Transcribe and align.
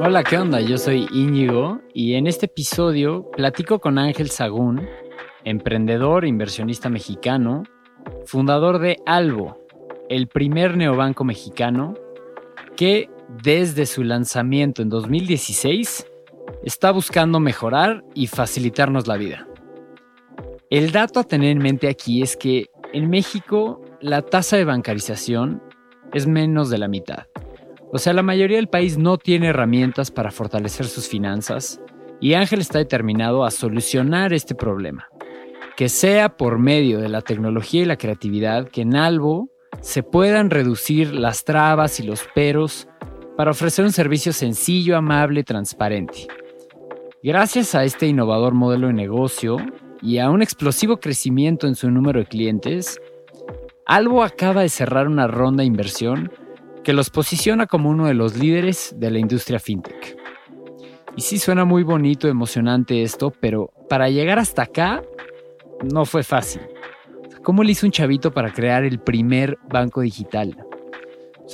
Hola, 0.00 0.24
¿qué 0.24 0.38
onda? 0.38 0.60
Yo 0.60 0.78
soy 0.78 1.06
Íñigo 1.12 1.80
y 1.92 2.14
en 2.14 2.26
este 2.26 2.46
episodio 2.46 3.30
platico 3.30 3.78
con 3.78 3.98
Ángel 3.98 4.30
Sagún, 4.30 4.86
emprendedor 5.44 6.24
e 6.24 6.28
inversionista 6.28 6.88
mexicano, 6.88 7.64
fundador 8.26 8.78
de 8.78 8.98
Albo, 9.06 9.58
el 10.08 10.28
primer 10.28 10.76
neobanco 10.76 11.24
mexicano 11.24 11.94
que 12.76 13.10
desde 13.42 13.86
su 13.86 14.04
lanzamiento 14.04 14.82
en 14.82 14.88
2016 14.88 16.06
está 16.62 16.90
buscando 16.90 17.40
mejorar 17.40 18.04
y 18.14 18.26
facilitarnos 18.26 19.06
la 19.06 19.16
vida. 19.16 19.46
El 20.70 20.92
dato 20.92 21.20
a 21.20 21.24
tener 21.24 21.50
en 21.50 21.58
mente 21.58 21.88
aquí 21.88 22.22
es 22.22 22.36
que 22.36 22.66
en 22.92 23.08
México 23.10 23.80
la 24.00 24.22
tasa 24.22 24.56
de 24.56 24.64
bancarización 24.64 25.62
es 26.12 26.26
menos 26.26 26.70
de 26.70 26.78
la 26.78 26.88
mitad. 26.88 27.26
O 27.90 27.98
sea, 27.98 28.12
la 28.12 28.22
mayoría 28.22 28.56
del 28.56 28.68
país 28.68 28.98
no 28.98 29.16
tiene 29.16 29.48
herramientas 29.48 30.10
para 30.10 30.30
fortalecer 30.30 30.86
sus 30.86 31.08
finanzas 31.08 31.80
y 32.20 32.34
Ángel 32.34 32.60
está 32.60 32.78
determinado 32.78 33.44
a 33.44 33.50
solucionar 33.50 34.32
este 34.32 34.54
problema. 34.54 35.08
Que 35.76 35.88
sea 35.88 36.36
por 36.36 36.58
medio 36.58 36.98
de 36.98 37.08
la 37.08 37.22
tecnología 37.22 37.82
y 37.82 37.86
la 37.86 37.96
creatividad 37.96 38.68
que 38.68 38.82
en 38.82 38.96
Albo 38.96 39.48
se 39.80 40.02
puedan 40.02 40.50
reducir 40.50 41.14
las 41.14 41.44
trabas 41.44 42.00
y 42.00 42.02
los 42.02 42.24
peros 42.34 42.88
para 43.36 43.52
ofrecer 43.52 43.84
un 43.84 43.92
servicio 43.92 44.32
sencillo, 44.32 44.96
amable 44.96 45.40
y 45.40 45.44
transparente. 45.44 46.26
Gracias 47.22 47.74
a 47.74 47.84
este 47.84 48.06
innovador 48.06 48.54
modelo 48.54 48.88
de 48.88 48.92
negocio 48.92 49.56
y 50.02 50.18
a 50.18 50.30
un 50.30 50.42
explosivo 50.42 50.98
crecimiento 50.98 51.66
en 51.66 51.74
su 51.74 51.90
número 51.90 52.20
de 52.20 52.26
clientes, 52.26 53.00
Albo 53.88 54.22
acaba 54.22 54.60
de 54.60 54.68
cerrar 54.68 55.08
una 55.08 55.26
ronda 55.26 55.62
de 55.62 55.66
inversión 55.66 56.30
que 56.84 56.92
los 56.92 57.08
posiciona 57.08 57.66
como 57.66 57.88
uno 57.88 58.06
de 58.06 58.12
los 58.12 58.36
líderes 58.36 58.94
de 58.98 59.10
la 59.10 59.18
industria 59.18 59.58
fintech. 59.58 60.14
Y 61.16 61.22
sí 61.22 61.38
suena 61.38 61.64
muy 61.64 61.84
bonito, 61.84 62.28
emocionante 62.28 63.02
esto, 63.02 63.32
pero 63.40 63.72
para 63.88 64.10
llegar 64.10 64.38
hasta 64.38 64.64
acá 64.64 65.02
no 65.90 66.04
fue 66.04 66.22
fácil. 66.22 66.60
¿Cómo 67.42 67.62
le 67.64 67.72
hizo 67.72 67.86
un 67.86 67.92
chavito 67.92 68.30
para 68.30 68.52
crear 68.52 68.84
el 68.84 69.00
primer 69.00 69.56
banco 69.70 70.02
digital? 70.02 70.54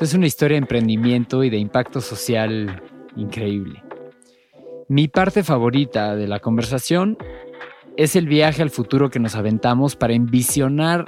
es 0.00 0.12
una 0.12 0.26
historia 0.26 0.56
de 0.56 0.62
emprendimiento 0.62 1.44
y 1.44 1.50
de 1.50 1.58
impacto 1.58 2.00
social 2.00 2.82
increíble. 3.14 3.80
Mi 4.88 5.06
parte 5.06 5.44
favorita 5.44 6.16
de 6.16 6.26
la 6.26 6.40
conversación 6.40 7.16
es 7.96 8.16
el 8.16 8.26
viaje 8.26 8.60
al 8.60 8.70
futuro 8.70 9.08
que 9.08 9.20
nos 9.20 9.36
aventamos 9.36 9.94
para 9.94 10.14
envisionar 10.14 11.04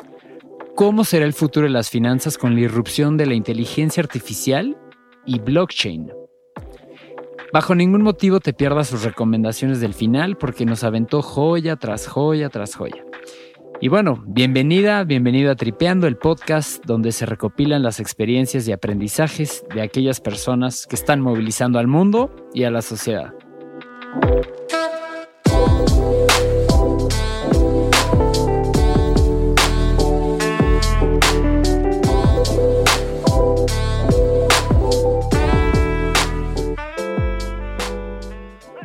¿Cómo 0.77 1.05
será 1.05 1.25
el 1.25 1.33
futuro 1.33 1.65
de 1.65 1.73
las 1.73 1.89
finanzas 1.89 2.37
con 2.37 2.55
la 2.55 2.61
irrupción 2.61 3.17
de 3.17 3.25
la 3.25 3.33
inteligencia 3.33 4.03
artificial 4.03 4.77
y 5.25 5.39
blockchain? 5.39 6.13
Bajo 7.51 7.75
ningún 7.75 8.03
motivo 8.03 8.41
te 8.41 8.53
pierdas 8.53 8.89
sus 8.89 9.03
recomendaciones 9.03 9.81
del 9.81 9.95
final 9.95 10.37
porque 10.37 10.67
nos 10.67 10.85
aventó 10.85 11.23
joya 11.23 11.77
tras 11.77 12.07
joya 12.07 12.51
tras 12.51 12.75
joya. 12.75 13.03
Y 13.81 13.89
bueno, 13.89 14.23
bienvenida, 14.27 15.03
bienvenido 15.05 15.51
a 15.51 15.57
Tripeando, 15.57 16.07
el 16.07 16.19
podcast 16.19 16.85
donde 16.85 17.11
se 17.13 17.25
recopilan 17.25 17.83
las 17.83 17.99
experiencias 17.99 18.69
y 18.69 18.73
aprendizajes 18.73 19.65
de 19.75 19.81
aquellas 19.81 20.21
personas 20.21 20.87
que 20.87 20.97
están 20.97 21.23
movilizando 21.23 21.79
al 21.79 21.87
mundo 21.87 22.31
y 22.53 22.65
a 22.65 22.71
la 22.71 22.83
sociedad. 22.83 23.33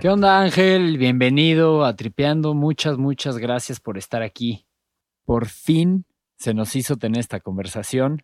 ¿Qué 0.02 0.10
onda 0.10 0.42
Ángel? 0.42 0.98
Bienvenido 0.98 1.86
a 1.86 1.96
Tripeando. 1.96 2.56
Muchas, 2.56 2.98
muchas 2.98 3.38
gracias 3.38 3.80
por 3.80 4.00
estar 4.00 4.24
aquí. 4.24 4.66
Por 5.26 5.46
fin 5.46 6.06
se 6.38 6.56
nos 6.56 6.76
hizo 6.76 6.96
tener 6.96 7.20
esta 7.20 7.40
conversación, 7.40 8.24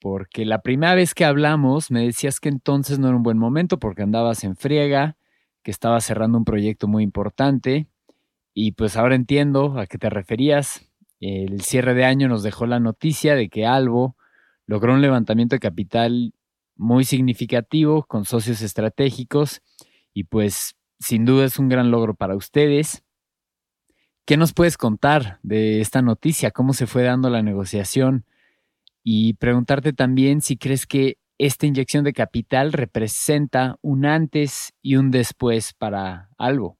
porque 0.00 0.44
la 0.44 0.62
primera 0.62 0.96
vez 0.96 1.14
que 1.14 1.24
hablamos 1.24 1.92
me 1.92 2.04
decías 2.04 2.40
que 2.40 2.48
entonces 2.48 2.98
no 2.98 3.06
era 3.06 3.16
un 3.16 3.22
buen 3.22 3.38
momento 3.38 3.78
porque 3.78 4.02
andabas 4.02 4.42
en 4.42 4.56
friega, 4.56 5.16
que 5.62 5.70
estabas 5.70 6.04
cerrando 6.04 6.38
un 6.38 6.44
proyecto 6.44 6.88
muy 6.88 7.04
importante, 7.04 7.86
y 8.52 8.72
pues 8.72 8.96
ahora 8.96 9.14
entiendo 9.14 9.78
a 9.78 9.86
qué 9.86 9.96
te 9.96 10.10
referías. 10.10 10.90
El 11.20 11.60
cierre 11.60 11.94
de 11.94 12.04
año 12.04 12.26
nos 12.26 12.42
dejó 12.42 12.66
la 12.66 12.80
noticia 12.80 13.36
de 13.36 13.48
que 13.48 13.64
Albo 13.64 14.16
logró 14.66 14.94
un 14.94 15.02
levantamiento 15.02 15.54
de 15.54 15.60
capital 15.60 16.34
muy 16.74 17.04
significativo 17.04 18.06
con 18.08 18.24
socios 18.24 18.60
estratégicos 18.60 19.62
y 20.12 20.24
pues 20.24 20.74
sin 21.00 21.24
duda 21.24 21.46
es 21.46 21.58
un 21.58 21.68
gran 21.68 21.90
logro 21.90 22.14
para 22.14 22.36
ustedes. 22.36 23.02
¿Qué 24.26 24.36
nos 24.36 24.52
puedes 24.52 24.76
contar 24.76 25.40
de 25.42 25.80
esta 25.80 26.02
noticia? 26.02 26.52
¿Cómo 26.52 26.72
se 26.72 26.86
fue 26.86 27.02
dando 27.02 27.30
la 27.30 27.42
negociación? 27.42 28.24
Y 29.02 29.34
preguntarte 29.34 29.92
también 29.92 30.42
si 30.42 30.56
crees 30.56 30.86
que 30.86 31.18
esta 31.38 31.66
inyección 31.66 32.04
de 32.04 32.12
capital 32.12 32.72
representa 32.72 33.76
un 33.80 34.04
antes 34.04 34.74
y 34.82 34.96
un 34.96 35.10
después 35.10 35.72
para 35.72 36.28
algo. 36.36 36.79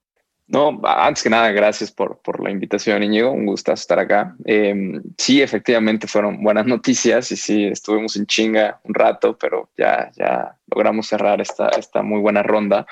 No, 0.53 0.81
antes 0.83 1.23
que 1.23 1.31
nada, 1.31 1.53
gracias 1.53 1.93
por, 1.93 2.19
la 2.43 2.51
invitación, 2.51 3.05
Íñigo. 3.05 3.31
Un 3.31 3.47
gusto 3.47 3.73
estar 3.73 4.01
acá. 4.01 4.35
Em, 4.45 5.01
sí, 5.17 5.41
efectivamente 5.41 6.09
fueron 6.09 6.43
buenas 6.43 6.67
noticias 6.75 7.31
y 7.31 7.37
sí, 7.37 7.65
estuvimos 7.67 8.17
en 8.17 8.27
chinga 8.27 8.81
un 8.83 8.93
rato, 8.93 9.39
pero 9.39 9.71
ya, 9.79 10.11
ya 10.17 10.57
logramos 10.67 11.07
cerrar 11.07 11.41
esta, 11.41 11.69
esta 11.69 12.03
muy 12.03 12.21
buena 12.21 12.43
ronda. 12.43 12.85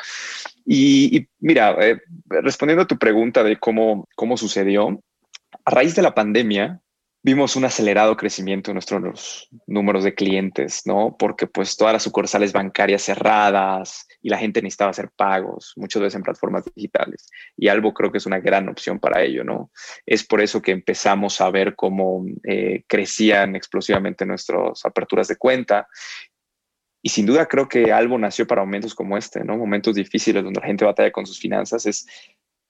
Y, 0.65 1.27
mira, 1.41 1.77
eh, 1.81 2.01
respondiendo 2.29 2.85
a 2.85 2.87
tu 2.87 2.97
pregunta 2.97 3.43
de 3.43 3.57
cómo, 3.59 4.07
cómo 4.15 4.37
sucedió, 4.37 5.01
a 5.65 5.71
raíz 5.73 5.97
de 5.97 6.03
la 6.03 6.15
pandemia, 6.15 6.81
vimos 7.23 7.57
un 7.57 7.65
acelerado 7.65 8.17
crecimiento 8.17 8.71
en 8.71 8.77
nuestros 8.77 9.49
números 9.67 10.05
de 10.05 10.15
clientes, 10.15 10.83
¿no? 10.87 11.17
Porque 11.19 11.47
pues 11.47 11.77
todas 11.77 11.93
las 11.93 12.03
sucursales 12.03 12.53
bancarias 12.53 13.03
cerradas 13.03 14.07
y 14.23 14.31
la 14.31 14.39
gente 14.39 14.63
necesitaba 14.63 14.93
hacer 14.93 15.11
pagos, 15.17 15.73
muchas 15.77 16.03
veces 16.03 16.15
en 16.17 16.23
plataformas 16.23 16.65
digitales. 16.75 17.29
Y 17.57 17.69
Albo 17.69 17.93
creo 17.93 18.13
que 18.13 18.19
es 18.19 18.27
una 18.27 18.39
gran 18.39 18.69
opción 18.69 19.01
para 19.01 19.23
ello, 19.23 19.43
¿no? 19.43 19.71
Es 20.07 20.25
por 20.25 20.41
eso 20.41 20.63
que 20.63 20.73
empezamos 20.73 21.41
a 21.41 21.51
ver 21.51 21.75
cómo 21.75 22.25
eh, 22.45 22.85
crecían 22.87 23.57
explosivamente 23.57 24.25
nuestras 24.25 24.85
aperturas 24.85 25.29
de 25.29 25.37
cuenta. 25.37 25.89
Y 27.03 27.11
sin 27.11 27.27
duda 27.27 27.47
creo 27.47 27.69
que 27.69 27.93
Albo 27.93 28.19
nació 28.19 28.47
para 28.47 28.63
momentos 28.65 28.95
como 28.95 29.17
este, 29.17 29.45
¿no? 29.45 29.57
Momentos 29.57 29.97
difíciles 29.97 30.45
donde 30.45 30.61
la 30.61 30.67
gente 30.67 30.85
batalla 30.85 31.11
con 31.11 31.27
sus 31.27 31.39
finanzas, 31.39 31.85
es, 31.87 32.07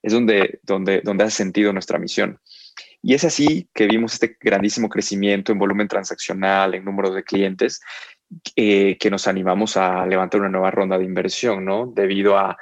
es 0.02 0.12
donde, 0.12 0.60
donde, 0.62 1.00
donde 1.02 1.24
hace 1.24 1.36
sentido 1.36 1.72
nuestra 1.72 1.98
misión. 1.98 2.40
Y 3.08 3.14
es 3.14 3.24
así 3.24 3.66
que 3.72 3.86
vimos 3.86 4.12
este 4.12 4.36
grandísimo 4.38 4.90
crecimiento 4.90 5.50
en 5.50 5.58
volumen 5.58 5.88
transaccional, 5.88 6.74
en 6.74 6.84
número 6.84 7.10
de 7.10 7.24
clientes, 7.24 7.80
eh, 8.54 8.98
que 8.98 9.10
nos 9.10 9.26
animamos 9.26 9.78
a 9.78 10.04
levantar 10.04 10.42
una 10.42 10.50
nueva 10.50 10.70
ronda 10.70 10.98
de 10.98 11.06
inversión, 11.06 11.64
¿no? 11.64 11.86
Debido 11.86 12.36
a, 12.36 12.58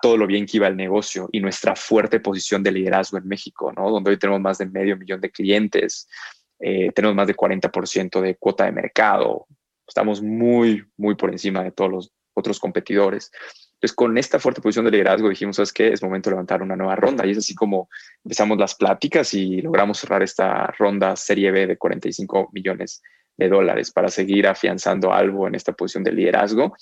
todo 0.00 0.16
lo 0.16 0.26
bien 0.26 0.46
que 0.46 0.56
iba 0.56 0.68
el 0.68 0.74
negocio 0.74 1.28
y 1.32 1.40
nuestra 1.40 1.76
fuerte 1.76 2.18
posición 2.18 2.62
de 2.62 2.72
liderazgo 2.72 3.18
en 3.18 3.28
México, 3.28 3.70
¿no? 3.70 3.90
Donde 3.90 4.12
hoy 4.12 4.18
tenemos 4.18 4.40
más 4.40 4.56
de 4.56 4.64
medio 4.64 4.96
millón 4.96 5.20
de 5.20 5.30
clientes, 5.30 6.08
eh, 6.60 6.90
tenemos 6.94 7.14
más 7.14 7.26
de 7.26 7.36
40% 7.36 8.22
de 8.22 8.36
cuota 8.36 8.64
de 8.64 8.72
mercado, 8.72 9.48
estamos 9.86 10.22
muy, 10.22 10.82
muy 10.96 11.14
por 11.14 11.30
encima 11.30 11.62
de 11.62 11.72
todos 11.72 11.90
los 11.90 12.12
otros 12.32 12.58
competidores. 12.58 13.30
Entonces, 13.78 13.94
con 13.94 14.18
esta 14.18 14.40
fuerte 14.40 14.60
posición 14.60 14.86
de 14.86 14.90
liderazgo 14.90 15.28
dijimos, 15.28 15.54
¿sabes 15.54 15.72
qué? 15.72 15.92
Es 15.92 16.02
momento 16.02 16.30
de 16.30 16.34
levantar 16.34 16.62
una 16.62 16.74
nueva 16.74 16.96
ronda. 16.96 17.24
Y 17.24 17.30
es 17.30 17.38
así 17.38 17.54
como 17.54 17.88
empezamos 18.24 18.58
las 18.58 18.74
pláticas 18.74 19.32
y 19.34 19.62
logramos 19.62 19.98
cerrar 19.98 20.20
esta 20.24 20.66
ronda 20.78 21.14
Serie 21.14 21.52
B 21.52 21.68
de 21.68 21.78
45 21.78 22.50
millones 22.52 23.02
de 23.36 23.48
dólares 23.48 23.92
para 23.92 24.08
seguir 24.08 24.48
afianzando 24.48 25.12
algo 25.12 25.46
en 25.46 25.54
esta 25.54 25.72
posición 25.72 26.02
de 26.02 26.10
liderazgo 26.10 26.76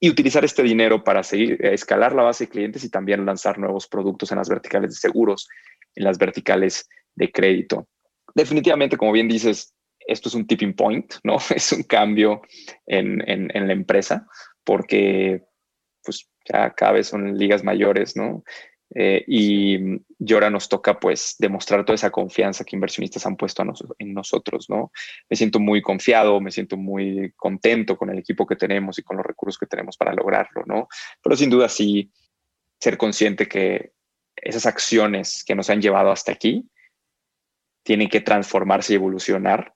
y 0.00 0.10
utilizar 0.10 0.44
este 0.44 0.64
dinero 0.64 1.04
para 1.04 1.22
seguir 1.22 1.64
eh, 1.64 1.74
escalar 1.74 2.12
la 2.12 2.24
base 2.24 2.46
de 2.46 2.50
clientes 2.50 2.82
y 2.82 2.90
también 2.90 3.24
lanzar 3.24 3.56
nuevos 3.60 3.86
productos 3.86 4.32
en 4.32 4.38
las 4.38 4.48
verticales 4.48 4.90
de 4.90 4.96
seguros, 4.96 5.48
en 5.94 6.02
las 6.02 6.18
verticales 6.18 6.88
de 7.14 7.30
crédito. 7.30 7.86
Definitivamente, 8.34 8.96
como 8.96 9.12
bien 9.12 9.28
dices, 9.28 9.72
esto 10.00 10.28
es 10.28 10.34
un 10.34 10.44
tipping 10.48 10.74
point, 10.74 11.14
¿no? 11.22 11.36
Es 11.54 11.70
un 11.70 11.84
cambio 11.84 12.42
en, 12.84 13.22
en, 13.30 13.56
en 13.56 13.68
la 13.68 13.72
empresa 13.72 14.26
porque 14.64 15.44
pues 16.02 16.28
ya 16.44 16.70
cada 16.70 16.92
vez 16.92 17.08
son 17.08 17.36
ligas 17.36 17.64
mayores, 17.64 18.16
¿no? 18.16 18.44
Eh, 18.94 19.24
y, 19.26 19.78
ahora 20.32 20.50
nos 20.50 20.68
toca 20.68 21.00
pues 21.00 21.36
demostrar 21.38 21.84
toda 21.84 21.94
esa 21.94 22.10
confianza 22.10 22.64
que 22.64 22.76
inversionistas 22.76 23.24
han 23.26 23.36
puesto 23.36 23.64
en 23.98 24.12
nosotros, 24.12 24.68
¿no? 24.68 24.92
Me 25.30 25.36
siento 25.36 25.58
muy 25.60 25.80
confiado, 25.80 26.40
me 26.40 26.50
siento 26.50 26.76
muy 26.76 27.32
contento 27.36 27.96
con 27.96 28.10
el 28.10 28.18
equipo 28.18 28.46
que 28.46 28.56
tenemos 28.56 28.98
y 28.98 29.02
con 29.02 29.16
los 29.16 29.26
recursos 29.26 29.58
que 29.58 29.66
tenemos 29.66 29.96
para 29.96 30.12
lograrlo, 30.12 30.64
¿no? 30.66 30.88
Pero 31.22 31.36
sin 31.36 31.50
duda 31.50 31.68
sí 31.68 32.12
ser 32.80 32.98
consciente 32.98 33.48
que 33.48 33.92
esas 34.36 34.66
acciones 34.66 35.44
que 35.44 35.54
nos 35.54 35.70
han 35.70 35.80
llevado 35.80 36.10
hasta 36.10 36.32
aquí 36.32 36.68
tienen 37.82 38.08
que 38.08 38.20
transformarse 38.20 38.92
y 38.92 38.96
evolucionar 38.96 39.74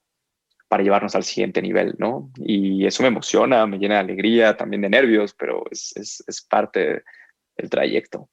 para 0.69 0.83
llevarnos 0.83 1.15
al 1.15 1.25
siguiente 1.25 1.63
nivel, 1.63 1.95
¿no? 1.99 2.31
Y 2.37 2.87
eso 2.87 3.03
me 3.03 3.09
emociona, 3.09 3.67
me 3.67 3.79
llena 3.79 3.95
de 3.95 4.01
alegría, 4.01 4.57
también 4.57 4.83
de 4.83 4.89
nervios, 4.89 5.35
pero 5.35 5.65
es, 5.71 5.95
es, 5.97 6.47
parte 6.49 7.05
del 7.57 7.71
trayecto. 7.71 8.29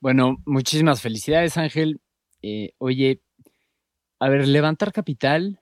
Bueno, 0.00 0.36
muchísimas 0.46 1.02
felicidades, 1.02 1.56
Ángel. 1.56 2.00
Eh, 2.42 2.74
oye, 2.78 3.22
a 4.20 4.28
ver, 4.28 4.46
levantar 4.46 4.92
capital, 4.92 5.60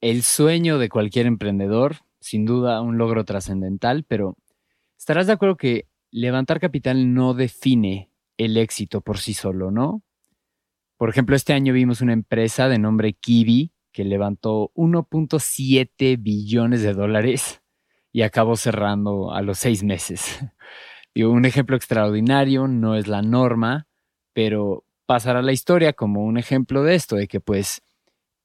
el 0.00 0.22
sueño 0.22 0.78
de 0.78 0.88
cualquier 0.88 1.26
emprendedor, 1.26 1.96
sin 2.20 2.44
duda 2.44 2.80
un 2.80 2.96
logro 2.96 3.24
trascendental, 3.24 4.04
pero 4.04 4.36
estarás 4.98 5.26
de 5.26 5.34
acuerdo 5.34 5.56
que 5.56 5.86
levantar 6.10 6.60
capital 6.60 7.12
no 7.12 7.34
define 7.34 8.10
el 8.38 8.56
éxito 8.56 9.02
por 9.02 9.18
sí 9.18 9.34
solo, 9.34 9.70
¿no? 9.70 10.02
Por 10.96 11.10
ejemplo, 11.10 11.36
este 11.36 11.52
año 11.52 11.74
vimos 11.74 12.00
una 12.00 12.14
empresa 12.14 12.68
de 12.68 12.78
nombre 12.78 13.12
Kiwi 13.12 13.72
que 13.96 14.04
levantó 14.04 14.72
1.7 14.74 16.22
billones 16.22 16.82
de 16.82 16.92
dólares 16.92 17.62
y 18.12 18.20
acabó 18.20 18.54
cerrando 18.56 19.32
a 19.32 19.40
los 19.40 19.56
seis 19.56 19.82
meses. 19.82 20.38
Digo, 21.14 21.30
un 21.30 21.46
ejemplo 21.46 21.76
extraordinario, 21.76 22.68
no 22.68 22.94
es 22.94 23.08
la 23.08 23.22
norma, 23.22 23.88
pero 24.34 24.84
pasará 25.06 25.40
la 25.40 25.52
historia 25.52 25.94
como 25.94 26.22
un 26.24 26.36
ejemplo 26.36 26.82
de 26.82 26.94
esto, 26.94 27.16
de 27.16 27.26
que 27.26 27.40
pues 27.40 27.80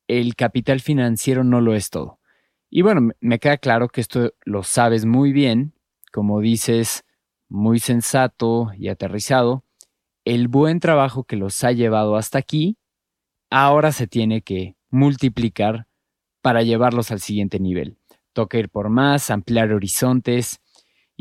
el 0.08 0.36
capital 0.36 0.80
financiero 0.80 1.44
no 1.44 1.60
lo 1.60 1.76
es 1.76 1.90
todo. 1.90 2.22
Y 2.70 2.82
bueno, 2.82 3.12
me 3.20 3.40
queda 3.40 3.58
claro 3.58 3.90
que 3.90 4.00
esto 4.00 4.34
lo 4.46 4.64
sabes 4.64 5.04
muy 5.04 5.34
bien, 5.34 5.74
como 6.14 6.40
dices, 6.40 7.04
muy 7.50 7.80
sensato 7.80 8.72
y 8.78 8.88
aterrizado. 8.88 9.66
El 10.24 10.48
buen 10.48 10.80
trabajo 10.80 11.26
que 11.26 11.36
los 11.36 11.62
ha 11.66 11.74
llevado 11.74 12.16
hasta 12.16 12.38
aquí, 12.38 12.78
ahora 13.50 13.92
se 13.92 14.08
tiene 14.08 14.44
que 14.44 14.78
multiplicar 14.92 15.88
para 16.42 16.62
llevarlos 16.62 17.12
al 17.12 17.22
siguiente 17.22 17.60
nivel. 17.60 17.98
Toca 18.34 18.58
ir 18.58 18.70
por 18.70 18.90
más, 18.90 19.30
ampliar 19.32 19.74
horizontes 19.74 20.62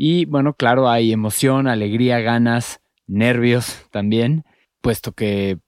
y 0.03 0.25
bueno, 0.25 0.55
claro, 0.55 0.89
hay 0.89 1.11
emoción, 1.11 1.67
alegría, 1.67 2.19
ganas, 2.21 2.81
nervios 3.05 3.85
también, 3.91 4.45
puesto 4.81 5.11
que 5.11 5.59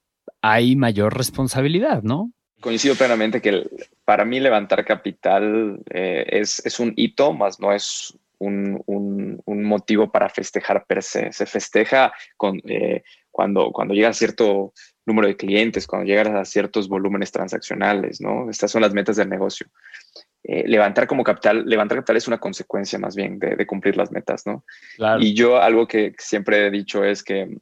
hay 0.42 0.76
mayor 0.76 1.16
responsabilidad, 1.16 2.02
¿no? 2.02 2.32
Coincido 2.60 2.96
plenamente 2.96 3.40
que 3.40 3.68
para 4.04 4.24
mí 4.24 4.40
levantar 4.40 4.84
capital 4.84 5.80
eh, 5.90 6.26
es, 6.30 6.80
un 6.80 6.92
hito, 6.96 7.32
más 7.32 7.60
no 7.60 7.72
es 7.72 8.18
un, 8.38 8.82
motivo 9.46 10.10
para 10.10 10.28
festejar 10.28 10.84
per 10.86 11.02
se. 11.02 11.32
Se 11.32 11.46
festeja 11.46 12.12
eh, 12.64 13.02
cuando, 13.30 13.72
llega 13.90 14.12
cierto 14.14 14.72
número 15.06 15.28
de 15.28 15.36
clientes, 15.36 15.86
cuando 15.86 16.06
llegas 16.06 16.28
a 16.28 16.44
ciertos 16.44 16.88
volúmenes 16.88 17.30
transaccionales, 17.30 18.20
¿no? 18.20 18.50
Estas 18.50 18.70
son 18.70 18.82
las 18.82 18.94
metas 18.94 19.16
del 19.16 19.28
negocio. 19.28 19.66
Eh, 20.42 20.66
levantar 20.66 21.06
como 21.06 21.24
capital, 21.24 21.64
levantar 21.66 21.98
capital 21.98 22.16
es 22.16 22.28
una 22.28 22.38
consecuencia 22.38 22.98
más 22.98 23.16
bien 23.16 23.38
de, 23.38 23.66
cumplir 23.66 23.96
las 23.96 24.12
metas, 24.12 24.46
¿no? 24.46 24.64
Y 25.20 25.34
yo 25.34 25.58
algo 25.60 25.86
que 25.86 26.14
siempre 26.18 26.66
he 26.66 26.70
dicho 26.70 27.04
es 27.04 27.22
que 27.22 27.56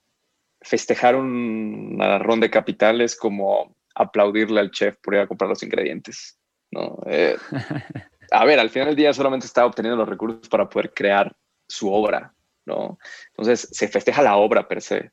festejar 0.61 1.17
un 1.17 1.99
ronda 2.21 2.47
de 2.47 2.51
capital 2.51 3.01
es 3.01 3.17
como 3.17 3.77
aplaudirle 3.95 4.61
al 4.61 4.71
chef 4.71 4.97
por 5.03 5.15
ir 5.15 5.21
a 5.21 5.27
comprar 5.27 5.49
los 5.49 5.63
ingredientes, 5.63 6.39
¿no? 6.71 6.99
Eh, 7.07 7.37
a 8.31 8.45
ver, 8.45 8.59
al 8.59 8.71
final 8.71 8.89
del 8.89 8.97
día 8.97 9.13
solamente 9.13 9.47
está 9.47 9.67
obteniendo 9.67 9.97
los 9.97 10.09
recursos 10.09 10.49
para 10.49 10.69
poder 10.69 10.93
crear 10.93 11.35
su 11.69 11.93
obra, 11.93 12.33
¿no? 12.67 12.99
Entonces 13.29 13.69
se 13.71 13.89
festeja 13.89 14.23
la 14.23 14.37
obra 14.37 14.67
per 14.67 14.81
se, 14.81 15.11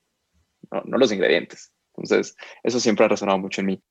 no 0.71 0.97
los 0.97 1.11
ingredientes. 1.11 1.71
Entonces, 2.01 2.35
eso 2.63 2.79
siempre 2.79 3.05
ha 3.05 3.09
resonado 3.09 3.37
mucho 3.39 3.61
en 3.61 3.67
mí. 3.67 3.83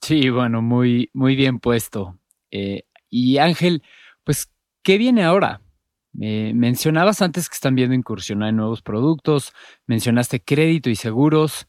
Sí, 0.00 0.28
bueno, 0.30 0.62
muy, 0.62 1.10
muy 1.12 1.36
bien 1.36 1.60
puesto. 1.60 2.18
Eh, 2.50 2.84
y 3.08 3.38
Ángel, 3.38 3.82
pues, 4.24 4.50
¿qué 4.82 4.98
viene 4.98 5.24
ahora? 5.24 5.60
mencionabas 6.16 7.22
antes 7.22 7.48
que 7.48 7.54
están 7.54 7.74
viendo 7.74 7.92
incursionar 7.92 8.50
en 8.50 8.56
nuevos 8.58 8.82
productos, 8.82 9.52
mencionaste 9.88 10.40
crédito 10.40 10.88
y 10.88 10.94
seguros, 10.94 11.66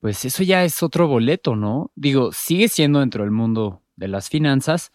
pues 0.00 0.24
eso 0.24 0.42
ya 0.42 0.64
es 0.64 0.82
otro 0.82 1.06
boleto, 1.08 1.56
¿no? 1.56 1.92
Digo, 1.94 2.32
sigue 2.32 2.68
siendo 2.68 3.00
dentro 3.00 3.22
del 3.22 3.30
mundo 3.30 3.82
de 3.96 4.08
las 4.08 4.30
finanzas, 4.30 4.92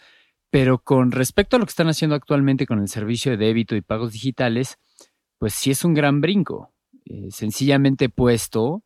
pero 0.49 0.79
con 0.79 1.11
respecto 1.11 1.55
a 1.55 1.59
lo 1.59 1.65
que 1.65 1.71
están 1.71 1.87
haciendo 1.87 2.15
actualmente 2.15 2.65
con 2.65 2.79
el 2.79 2.87
servicio 2.87 3.31
de 3.31 3.37
débito 3.37 3.75
y 3.75 3.81
pagos 3.81 4.13
digitales, 4.13 4.77
pues 5.37 5.53
sí 5.53 5.71
es 5.71 5.85
un 5.85 5.93
gran 5.93 6.21
brinco. 6.21 6.73
Eh, 7.05 7.27
sencillamente 7.29 8.09
puesto, 8.09 8.83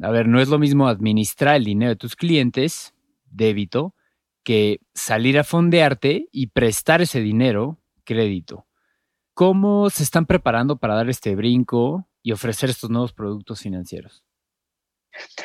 a 0.00 0.10
ver, 0.10 0.28
no 0.28 0.40
es 0.40 0.48
lo 0.48 0.58
mismo 0.58 0.88
administrar 0.88 1.56
el 1.56 1.64
dinero 1.64 1.90
de 1.90 1.96
tus 1.96 2.16
clientes, 2.16 2.94
débito, 3.24 3.94
que 4.44 4.80
salir 4.94 5.38
a 5.38 5.44
fondearte 5.44 6.28
y 6.32 6.48
prestar 6.48 7.02
ese 7.02 7.20
dinero, 7.20 7.78
crédito. 8.04 8.66
¿Cómo 9.34 9.88
se 9.90 10.02
están 10.02 10.26
preparando 10.26 10.78
para 10.78 10.94
dar 10.94 11.08
este 11.08 11.34
brinco 11.34 12.08
y 12.22 12.32
ofrecer 12.32 12.70
estos 12.70 12.90
nuevos 12.90 13.12
productos 13.12 13.60
financieros? 13.60 14.24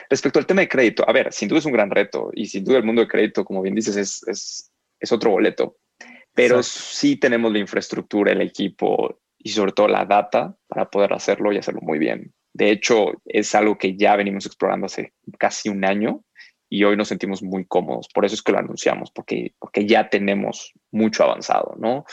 Respecto 0.10 0.40
al 0.40 0.46
tema 0.46 0.62
de 0.62 0.70
crédito, 0.70 1.08
a 1.08 1.14
ver, 1.14 1.32
sin 1.34 1.50
duda 1.50 1.60
es 1.60 1.66
un 1.66 1.74
gran 1.74 1.90
reto 1.90 2.30
y 2.34 2.48
sin 2.48 2.64
duda 2.64 2.78
el 2.78 2.84
mundo 2.84 3.02
de 3.02 3.08
crédito, 3.08 3.44
como 3.44 3.62
bien 3.62 3.76
dices, 3.76 3.96
es, 3.98 4.72
es, 5.00 5.12
otro 5.12 5.32
boleto, 5.32 5.78
pero 6.34 6.64
sí 6.64 7.18
tenemos 7.18 7.52
la 7.52 7.60
infraestructura, 7.60 8.32
el 8.32 8.42
equipo 8.42 9.20
y 9.38 9.50
sobre 9.50 9.74
todo 9.74 9.88
la 9.88 10.06
data 10.06 10.58
para 10.68 10.90
poder 10.90 11.14
hacerlo 11.14 11.52
y 11.52 11.58
hacerlo 11.58 11.82
muy 11.82 12.00
bien. 12.00 12.34
De 12.58 12.72
hecho, 12.72 13.12
es 13.26 13.54
algo 13.54 13.78
que 13.78 13.96
ya 13.96 14.16
venimos 14.16 14.48
explorando 14.48 14.88
hace 14.88 15.14
casi 15.38 15.70
un 15.70 15.86
año 15.86 16.24
y 16.68 16.84
hoy 16.86 16.98
nos 16.98 17.08
sentimos 17.08 17.44
muy 17.44 17.68
cómodos. 17.68 18.08
Por 18.12 18.26
eso 18.26 18.34
es 18.34 18.42
que 18.42 18.52
lo 18.52 18.58
anunciamos, 18.58 19.12
porque, 19.12 19.54
porque 19.60 19.86
ya 19.86 20.10
tenemos 20.10 20.74
mucho 20.90 21.24
avanzado, 21.24 21.76
¿no? 21.78 22.06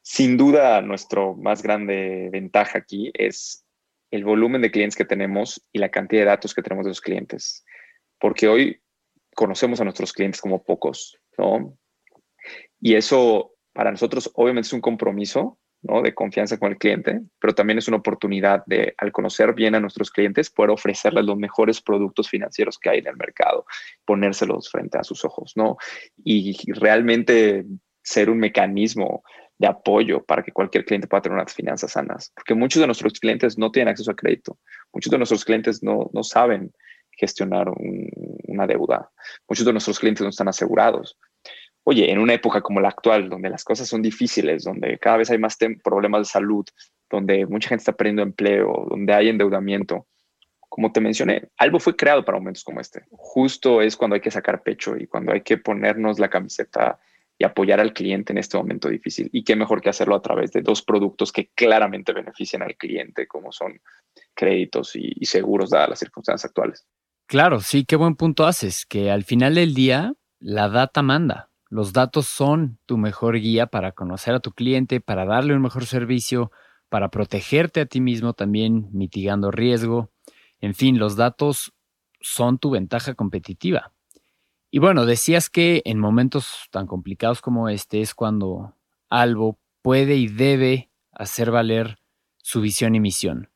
Sin 0.00 0.36
duda, 0.36 0.80
nuestro 0.82 1.34
más 1.34 1.64
grande 1.64 2.28
ventaja 2.30 2.78
aquí 2.78 3.10
es 3.14 3.64
el 4.12 4.24
volumen 4.24 4.62
de 4.62 4.70
clientes 4.70 4.94
que 4.94 5.04
tenemos 5.04 5.60
y 5.72 5.80
la 5.80 5.90
cantidad 5.90 6.22
de 6.22 6.26
datos 6.26 6.54
que 6.54 6.62
tenemos 6.62 6.84
de 6.84 6.90
los 6.90 7.00
clientes, 7.00 7.64
porque 8.20 8.46
hoy 8.46 8.80
conocemos 9.34 9.80
a 9.80 9.84
nuestros 9.84 10.12
clientes 10.12 10.40
como 10.40 10.62
pocos, 10.62 11.18
¿no? 11.36 11.76
Y 12.80 12.94
eso 12.94 13.56
para 13.72 13.90
nosotros 13.90 14.30
obviamente 14.34 14.68
es 14.68 14.72
un 14.72 14.80
compromiso 14.80 15.58
de 15.82 16.14
confianza 16.14 16.58
con 16.58 16.72
el 16.72 16.78
cliente, 16.78 17.20
pero 17.40 17.54
también 17.54 17.78
es 17.78 17.88
una 17.88 17.96
oportunidad 17.96 18.62
de, 18.66 18.94
al 18.98 19.10
conocer 19.10 19.52
bien 19.52 19.74
a 19.74 19.80
nuestros 19.80 20.10
clientes, 20.10 20.48
poder 20.48 20.70
ofrecerles 20.70 21.24
los 21.24 21.36
mejores 21.36 21.80
productos 21.80 22.28
financieros 22.28 22.78
que 22.78 22.90
hay 22.90 22.98
en 23.00 23.08
el 23.08 23.16
mercado, 23.16 23.66
ponérselos 24.04 24.70
frente 24.70 24.98
a 24.98 25.04
sus 25.04 25.24
ojos, 25.24 25.52
¿no? 25.56 25.76
Y 26.22 26.56
realmente 26.72 27.64
ser 28.02 28.30
un 28.30 28.38
mecanismo 28.38 29.24
de 29.58 29.66
apoyo 29.66 30.24
para 30.24 30.42
que 30.42 30.52
cualquier 30.52 30.84
cliente 30.84 31.08
pueda 31.08 31.22
tener 31.22 31.38
unas 31.38 31.54
finanzas 31.54 31.92
sanas, 31.92 32.32
porque 32.34 32.54
muchos 32.54 32.80
de 32.80 32.86
nuestros 32.86 33.18
clientes 33.18 33.58
no 33.58 33.70
tienen 33.70 33.90
acceso 33.90 34.10
a 34.10 34.16
crédito, 34.16 34.58
muchos 34.92 35.10
de 35.10 35.18
nuestros 35.18 35.44
clientes 35.44 35.82
no, 35.82 36.10
no 36.12 36.22
saben 36.22 36.72
gestionar 37.10 37.68
una 38.46 38.66
deuda, 38.66 39.10
muchos 39.48 39.66
de 39.66 39.72
nuestros 39.72 39.98
clientes 39.98 40.22
no 40.22 40.30
están 40.30 40.48
asegurados, 40.48 41.18
oye, 41.84 42.10
en 42.10 42.18
una 42.18 42.34
época 42.34 42.60
como 42.60 42.80
la 42.80 42.88
actual, 42.88 43.28
donde 43.28 43.50
las 43.50 43.64
cosas 43.64 43.88
son 43.88 44.02
difíciles, 44.02 44.64
donde 44.64 44.98
cada 44.98 45.18
vez 45.18 45.30
hay 45.30 45.38
más 45.38 45.56
problemas 45.82 46.20
de 46.22 46.24
salud, 46.26 46.64
donde 47.10 47.46
mucha 47.46 47.68
gente 47.68 47.82
está 47.82 47.92
perdiendo 47.92 48.22
empleo, 48.22 48.86
donde 48.88 49.12
hay 49.12 49.28
endeudamiento, 49.28 50.06
como 50.68 50.90
te 50.90 51.00
mencioné, 51.00 51.50
algo 51.58 51.78
fue 51.78 51.94
creado 51.96 52.24
para 52.24 52.38
momentos 52.38 52.64
como 52.64 52.80
este. 52.80 53.04
Justo 53.10 53.82
es 53.82 53.96
cuando 53.96 54.14
hay 54.14 54.20
que 54.20 54.30
sacar 54.30 54.62
pecho 54.62 54.96
y 54.96 55.06
cuando 55.06 55.32
hay 55.32 55.42
que 55.42 55.58
ponernos 55.58 56.18
la 56.18 56.30
camiseta 56.30 56.98
y 57.38 57.44
apoyar 57.44 57.80
al 57.80 57.92
cliente 57.92 58.32
en 58.32 58.38
este 58.38 58.56
momento 58.56 58.88
difícil. 58.88 59.28
Y 59.32 59.44
qué 59.44 59.54
mejor 59.54 59.82
que 59.82 59.90
hacerlo 59.90 60.14
a 60.14 60.22
través 60.22 60.50
de 60.52 60.62
dos 60.62 60.82
productos 60.82 61.30
que 61.30 61.50
claramente 61.54 62.14
benefician 62.14 62.62
al 62.62 62.76
cliente, 62.76 63.26
como 63.26 63.52
son 63.52 63.80
créditos 64.34 64.96
y, 64.96 65.12
y 65.14 65.26
seguros, 65.26 65.70
dadas 65.70 65.90
las 65.90 65.98
circunstancias 65.98 66.48
actuales. 66.48 66.86
Claro, 67.26 67.60
sí, 67.60 67.84
qué 67.84 67.96
buen 67.96 68.16
punto 68.16 68.46
haces, 68.46 68.86
que 68.86 69.10
al 69.10 69.24
final 69.24 69.56
del 69.56 69.74
día 69.74 70.14
la 70.38 70.68
data 70.68 71.02
manda. 71.02 71.51
Los 71.72 71.94
datos 71.94 72.26
son 72.26 72.78
tu 72.84 72.98
mejor 72.98 73.38
guía 73.40 73.66
para 73.66 73.92
conocer 73.92 74.34
a 74.34 74.40
tu 74.40 74.52
cliente, 74.52 75.00
para 75.00 75.24
darle 75.24 75.54
un 75.54 75.62
mejor 75.62 75.86
servicio, 75.86 76.52
para 76.90 77.10
protegerte 77.10 77.80
a 77.80 77.86
ti 77.86 78.02
mismo 78.02 78.34
también, 78.34 78.90
mitigando 78.92 79.50
riesgo. 79.50 80.10
En 80.60 80.74
fin, 80.74 80.98
los 80.98 81.16
datos 81.16 81.72
son 82.20 82.58
tu 82.58 82.72
ventaja 82.72 83.14
competitiva. 83.14 83.94
Y 84.70 84.80
bueno, 84.80 85.06
decías 85.06 85.48
que 85.48 85.80
en 85.86 85.98
momentos 85.98 86.68
tan 86.70 86.86
complicados 86.86 87.40
como 87.40 87.70
este 87.70 88.02
es 88.02 88.14
cuando 88.14 88.76
Albo 89.08 89.58
puede 89.80 90.16
y 90.16 90.28
debe 90.28 90.90
hacer 91.10 91.50
valer 91.50 91.96
su 92.36 92.60
visión 92.60 92.94
y 92.94 93.00
misión. 93.00 93.48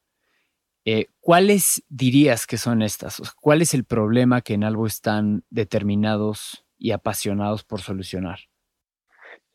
Eh, 0.86 1.08
¿Cuáles 1.20 1.84
dirías 1.90 2.46
que 2.46 2.56
son 2.56 2.80
estas? 2.80 3.20
¿Cuál 3.42 3.60
es 3.60 3.74
el 3.74 3.84
problema 3.84 4.40
que 4.40 4.54
en 4.54 4.64
Albo 4.64 4.86
están 4.86 5.44
determinados 5.50 6.65
y 6.78 6.92
apasionados 6.92 7.64
por 7.64 7.80
solucionar? 7.80 8.38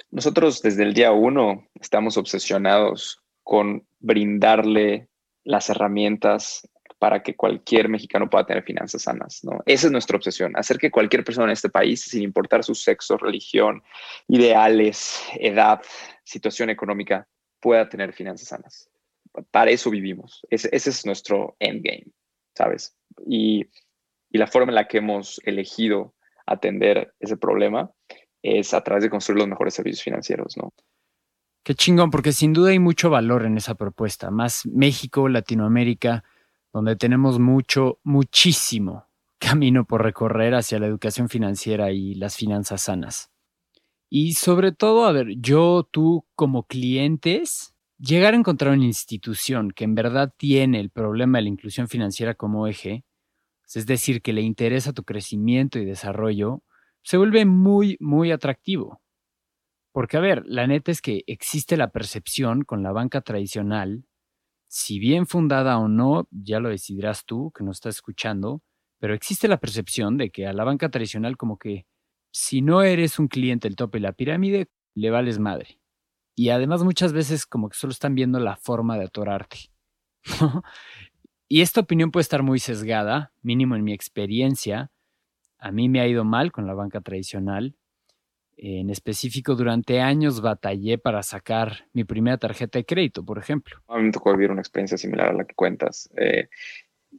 Nosotros 0.10 0.62
desde 0.62 0.84
el 0.84 0.94
día 0.94 1.12
uno 1.12 1.68
estamos 1.80 2.18
obsesionados 2.18 3.22
con 3.44 3.86
brindarle 4.00 5.10
las 5.44 5.70
herramientas 5.70 6.68
para 7.02 7.24
que 7.24 7.36
cualquier 7.36 7.90
mexicano 7.90 8.30
pueda 8.30 8.46
tener 8.46 8.64
finanzas 8.64 9.02
sanas, 9.02 9.44
¿no? 9.44 9.64
Esa 9.66 9.88
es 9.88 9.92
nuestra 9.92 10.18
obsesión, 10.18 10.56
hacer 10.56 10.78
que 10.78 10.92
cualquier 10.92 11.24
persona 11.24 11.48
en 11.48 11.54
este 11.54 11.70
país, 11.70 12.02
sin 12.02 12.22
importar 12.22 12.64
su 12.64 12.76
sexo, 12.76 13.18
religión, 13.18 13.82
ideales, 14.28 15.20
edad, 15.40 15.82
situación 16.24 16.70
económica, 16.70 17.28
pueda 17.60 17.90
tener 17.90 18.14
finanzas 18.14 18.50
sanas. 18.50 18.90
Para 19.50 19.72
eso 19.72 19.90
vivimos. 19.90 20.46
Ese, 20.52 20.70
es 20.72 21.06
nuestro 21.06 21.56
endgame, 21.60 22.06
¿sabes? 22.56 22.96
Y, 23.26 23.66
y 24.30 24.38
la 24.38 24.46
forma 24.46 24.72
en 24.72 24.76
la 24.76 24.88
que 24.88 25.00
hemos 25.00 25.42
elegido 25.44 26.14
atender 26.46 27.14
ese 27.20 27.38
problema 27.38 27.92
es 28.42 28.74
a 28.74 28.82
través 28.82 29.04
de 29.04 29.10
construir 29.10 29.40
los 29.40 29.48
mejores 29.48 29.74
servicios 29.74 30.04
financieros, 30.04 30.58
¿no? 30.58 30.74
Qué 31.64 31.76
chingón, 31.76 32.10
porque 32.10 32.32
sin 32.32 32.54
duda 32.54 32.72
hay 32.72 32.80
mucho 32.80 33.12
valor 33.12 33.46
en 33.46 33.56
esa 33.56 33.76
propuesta, 33.76 34.32
más 34.32 34.66
México, 34.66 35.30
Latinoamérica, 35.30 36.24
donde 36.74 36.96
tenemos 36.96 37.38
mucho, 37.38 38.00
muchísimo 38.04 39.06
camino 39.38 39.86
por 39.86 40.04
recorrer 40.04 40.56
hacia 40.56 40.80
la 40.80 40.88
educación 40.88 41.30
financiera 41.30 41.92
y 41.92 42.16
las 42.16 42.36
finanzas 42.36 42.82
sanas. 42.84 43.32
Y 44.10 44.34
sobre 44.34 44.72
todo, 44.72 45.06
a 45.06 45.12
ver, 45.12 45.36
yo, 45.38 45.88
tú 45.90 46.26
como 46.36 46.64
clientes, 46.64 47.76
llegar 47.98 48.34
a 48.34 48.38
encontrar 48.38 48.74
una 48.74 48.86
institución 48.86 49.72
que 49.72 49.84
en 49.84 49.96
verdad 49.96 50.34
tiene 50.36 50.80
el 50.80 50.90
problema 50.90 51.38
de 51.38 51.44
la 51.44 51.50
inclusión 51.50 51.88
financiera 51.88 52.34
como 52.34 52.68
eje, 52.68 53.06
es 53.76 53.86
decir, 53.86 54.22
que 54.22 54.34
le 54.34 54.42
interesa 54.42 54.94
tu 54.94 55.04
crecimiento 55.04 55.80
y 55.80 55.86
desarrollo, 55.86 56.64
se 57.04 57.18
vuelve 57.18 57.46
muy, 57.46 57.98
muy 58.00 58.32
atractivo. 58.32 59.02
Porque, 59.92 60.18
a 60.18 60.22
ver, 60.22 60.44
la 60.46 60.68
neta 60.68 60.92
es 60.92 61.02
que 61.02 61.24
existe 61.28 61.78
la 61.78 61.92
percepción 61.92 62.64
con 62.64 62.84
la 62.84 62.92
banca 62.92 63.22
tradicional, 63.22 64.06
si 64.68 65.00
bien 65.00 65.28
fundada 65.28 65.78
o 65.80 65.90
no, 65.90 66.28
ya 66.32 66.62
lo 66.62 66.70
decidirás 66.70 67.26
tú 67.26 67.52
que 67.52 67.64
nos 67.64 67.78
estás 67.78 67.96
escuchando, 67.96 68.62
pero 69.00 69.14
existe 69.14 69.50
la 69.50 69.60
percepción 69.60 70.18
de 70.18 70.30
que 70.30 70.48
a 70.48 70.54
la 70.54 70.64
banca 70.64 70.90
tradicional 70.90 71.36
como 71.36 71.58
que 71.58 71.86
si 72.32 72.62
no 72.62 72.82
eres 72.82 73.20
un 73.20 73.28
cliente 73.28 73.68
del 73.68 73.76
tope 73.76 73.98
de 73.98 74.04
la 74.04 74.14
pirámide, 74.14 74.70
le 74.96 75.10
vales 75.10 75.40
madre. 75.40 75.82
Y 76.36 76.50
además 76.50 76.84
muchas 76.84 77.12
veces 77.12 77.46
como 77.46 77.68
que 77.68 77.78
solo 77.78 77.92
están 77.92 78.16
viendo 78.16 78.40
la 78.40 78.56
forma 78.56 78.98
de 78.98 79.06
atorarte. 79.06 79.72
y 81.52 81.62
esta 81.62 81.82
opinión 81.82 82.12
puede 82.12 82.22
estar 82.22 82.44
muy 82.44 82.60
sesgada, 82.60 83.34
mínimo 83.42 83.76
en 83.76 83.84
mi 83.84 83.92
experiencia. 83.92 84.90
A 85.58 85.74
mí 85.74 85.90
me 85.90 86.00
ha 86.00 86.08
ido 86.08 86.24
mal 86.24 86.54
con 86.54 86.66
la 86.66 86.74
banca 86.74 87.02
tradicional 87.02 87.76
en 88.56 88.90
específico, 88.90 89.56
durante 89.56 90.00
años 90.00 90.40
batallé 90.40 90.98
para 90.98 91.24
sacar 91.24 91.88
mi 91.94 92.04
primera 92.04 92.38
tarjeta 92.38 92.80
de 92.80 92.86
crédito, 92.86 93.26
por 93.26 93.38
ejemplo. 93.38 93.82
A 93.88 93.98
mí 93.98 94.04
me 94.04 94.12
tocó 94.12 94.32
vivir 94.32 94.52
una 94.52 94.62
experiencia 94.62 94.98
similar 94.98 95.30
a 95.30 95.34
la 95.34 95.46
que 95.46 95.56
cuentas. 95.56 96.10
Eh, 96.16 96.48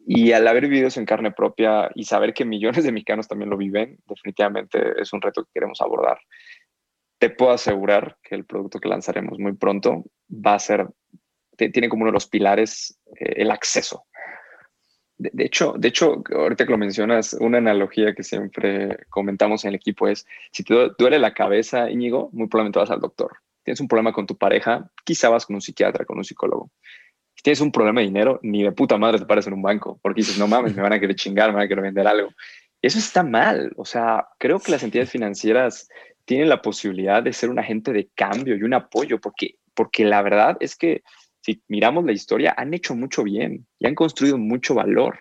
y 0.06 0.32
al 0.32 0.46
haber 0.46 0.68
vivido 0.68 0.88
eso 0.88 1.00
en 1.00 1.04
carne 1.04 1.32
propia 1.32 1.90
y 1.94 2.04
saber 2.04 2.32
que 2.32 2.46
millones 2.46 2.84
de 2.84 2.92
mexicanos 2.92 3.28
también 3.28 3.50
lo 3.50 3.58
viven, 3.58 3.98
definitivamente 4.06 5.00
es 5.00 5.12
un 5.12 5.20
reto 5.20 5.44
que 5.44 5.50
queremos 5.52 5.80
abordar. 5.82 6.20
Te 7.18 7.28
puedo 7.28 7.50
asegurar 7.50 8.16
que 8.22 8.34
el 8.34 8.46
producto 8.46 8.78
que 8.78 8.88
lanzaremos 8.88 9.38
muy 9.38 9.54
pronto 9.54 10.04
va 10.30 10.54
a 10.54 10.58
ser, 10.58 10.86
tiene 11.56 11.88
como 11.88 12.02
uno 12.02 12.12
de 12.12 12.14
los 12.14 12.28
pilares 12.28 12.98
eh, 13.18 13.34
el 13.36 13.50
acceso 13.50 14.06
de, 15.32 15.44
hecho, 15.44 15.74
de 15.78 15.88
hecho, 15.88 16.22
ahorita 16.34 16.64
que 16.64 16.72
lo 16.72 16.78
mencionas, 16.78 17.34
una 17.34 17.58
analogía 17.58 18.14
que 18.14 18.22
siempre 18.22 18.98
comentamos 19.08 19.64
en 19.64 19.70
el 19.70 19.74
equipo 19.76 20.08
es, 20.08 20.26
si 20.50 20.64
te 20.64 20.74
duele 20.98 21.18
la 21.18 21.34
cabeza, 21.34 21.90
Íñigo, 21.90 22.30
muy 22.32 22.48
probablemente 22.48 22.80
vas 22.80 22.90
al 22.90 23.00
doctor. 23.00 23.32
Tienes 23.62 23.80
un 23.80 23.88
problema 23.88 24.12
con 24.12 24.26
tu 24.26 24.36
pareja, 24.36 24.90
quizá 25.04 25.28
vas 25.28 25.46
con 25.46 25.54
un 25.54 25.60
psiquiatra, 25.60 26.04
con 26.04 26.18
un 26.18 26.24
psicólogo. 26.24 26.70
Si 27.34 27.42
tienes 27.42 27.60
un 27.60 27.70
problema 27.70 28.00
de 28.00 28.06
dinero, 28.06 28.40
ni 28.42 28.62
de 28.62 28.72
puta 28.72 28.98
madre 28.98 29.18
te 29.18 29.26
pares 29.26 29.46
en 29.46 29.54
un 29.54 29.62
banco, 29.62 29.98
porque 30.02 30.20
dices, 30.20 30.38
no 30.38 30.48
mames, 30.48 30.74
me 30.74 30.82
van 30.82 30.92
a 30.92 31.00
querer 31.00 31.14
chingar, 31.16 31.50
me 31.50 31.56
van 31.56 31.64
a 31.64 31.68
querer 31.68 31.84
vender 31.84 32.06
algo. 32.06 32.30
Eso 32.82 32.98
está 32.98 33.22
mal. 33.22 33.72
O 33.76 33.84
sea, 33.84 34.26
creo 34.38 34.58
que 34.58 34.72
las 34.72 34.82
entidades 34.82 35.10
financieras 35.10 35.88
tienen 36.24 36.48
la 36.48 36.62
posibilidad 36.62 37.22
de 37.22 37.32
ser 37.32 37.50
un 37.50 37.58
agente 37.58 37.92
de 37.92 38.08
cambio 38.14 38.56
y 38.56 38.62
un 38.62 38.74
apoyo, 38.74 39.20
porque, 39.20 39.56
porque 39.74 40.04
la 40.04 40.22
verdad 40.22 40.56
es 40.60 40.76
que 40.76 41.02
si 41.42 41.62
miramos 41.68 42.04
la 42.04 42.12
historia, 42.12 42.54
han 42.56 42.72
hecho 42.72 42.94
mucho 42.94 43.24
bien 43.24 43.66
y 43.78 43.86
han 43.86 43.94
construido 43.94 44.38
mucho 44.38 44.74
valor. 44.74 45.18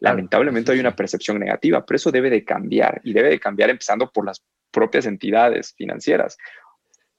Lamentablemente 0.00 0.72
hay 0.72 0.80
una 0.80 0.94
percepción 0.94 1.38
negativa, 1.38 1.84
pero 1.84 1.96
eso 1.96 2.10
debe 2.10 2.28
de 2.28 2.44
cambiar 2.44 3.00
y 3.04 3.12
debe 3.12 3.30
de 3.30 3.40
cambiar 3.40 3.70
empezando 3.70 4.10
por 4.10 4.26
las 4.26 4.44
propias 4.70 5.06
entidades 5.06 5.74
financieras, 5.76 6.36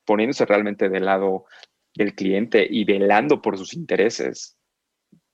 poniéndose 0.06 0.46
realmente 0.46 0.90
del 0.90 1.06
lado 1.06 1.46
del 1.96 2.14
cliente 2.14 2.66
y 2.70 2.84
velando 2.86 3.42
por 3.42 3.58
sus 3.58 3.74
intereses, 3.74 4.58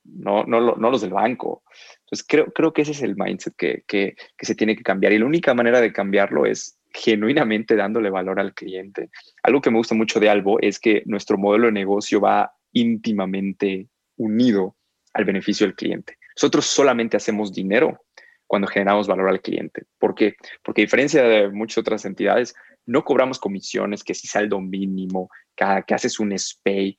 no, 0.04 0.44
no, 0.44 0.76
no 0.76 0.90
los 0.90 1.00
del 1.00 1.12
banco. 1.12 1.62
Entonces 2.00 2.26
creo, 2.26 2.46
creo 2.52 2.72
que 2.72 2.82
ese 2.82 2.92
es 2.92 3.02
el 3.02 3.16
mindset 3.16 3.54
que, 3.56 3.84
que, 3.86 4.16
que 4.36 4.46
se 4.46 4.54
tiene 4.54 4.76
que 4.76 4.82
cambiar 4.82 5.12
y 5.12 5.18
la 5.18 5.26
única 5.26 5.54
manera 5.54 5.80
de 5.80 5.92
cambiarlo 5.92 6.46
es 6.46 6.78
genuinamente 6.92 7.76
dándole 7.76 8.10
valor 8.10 8.40
al 8.40 8.54
cliente. 8.54 9.10
Algo 9.42 9.60
que 9.60 9.70
me 9.70 9.78
gusta 9.78 9.94
mucho 9.94 10.20
de 10.20 10.28
Albo 10.28 10.58
es 10.60 10.78
que 10.78 11.02
nuestro 11.06 11.38
modelo 11.38 11.66
de 11.66 11.72
negocio 11.72 12.20
va 12.20 12.52
íntimamente 12.72 13.88
unido 14.16 14.76
al 15.12 15.24
beneficio 15.24 15.66
del 15.66 15.74
cliente. 15.74 16.18
Nosotros 16.36 16.66
solamente 16.66 17.16
hacemos 17.16 17.52
dinero 17.52 18.04
cuando 18.46 18.68
generamos 18.68 19.06
valor 19.06 19.28
al 19.28 19.40
cliente. 19.40 19.84
¿Por 19.98 20.14
qué? 20.14 20.34
Porque 20.62 20.82
a 20.82 20.84
diferencia 20.84 21.22
de 21.22 21.48
muchas 21.50 21.78
otras 21.78 22.04
entidades, 22.04 22.54
no 22.86 23.04
cobramos 23.04 23.38
comisiones, 23.38 24.02
que 24.02 24.14
si 24.14 24.26
saldo 24.26 24.60
mínimo, 24.60 25.30
que, 25.54 25.64
que 25.86 25.94
haces 25.94 26.18
un 26.18 26.36
SPAY, 26.36 26.98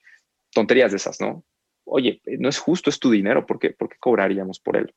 tonterías 0.51 0.91
de 0.91 0.97
esas, 0.97 1.19
¿no? 1.19 1.43
Oye, 1.83 2.21
no 2.39 2.47
es 2.47 2.59
justo, 2.59 2.89
es 2.89 2.99
tu 2.99 3.11
dinero, 3.11 3.45
¿por 3.45 3.59
qué, 3.59 3.71
¿Por 3.71 3.89
qué 3.89 3.97
cobraríamos 3.99 4.59
por 4.59 4.77
él? 4.77 4.93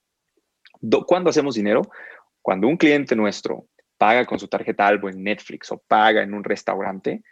¿Cuándo 1.07 1.31
hacemos 1.31 1.55
dinero? 1.55 1.83
Cuando 2.43 2.69
un 2.69 2.77
cliente 2.77 3.17
nuestro 3.17 3.67
paga 3.97 4.27
con 4.27 4.39
su 4.39 4.49
tarjeta 4.49 4.87
Albo 4.87 5.09
en 5.09 5.23
Netflix 5.23 5.73
o 5.73 5.79
paga 5.79 6.23
en 6.23 6.35
un 6.35 6.45
restaurante, 6.45 7.23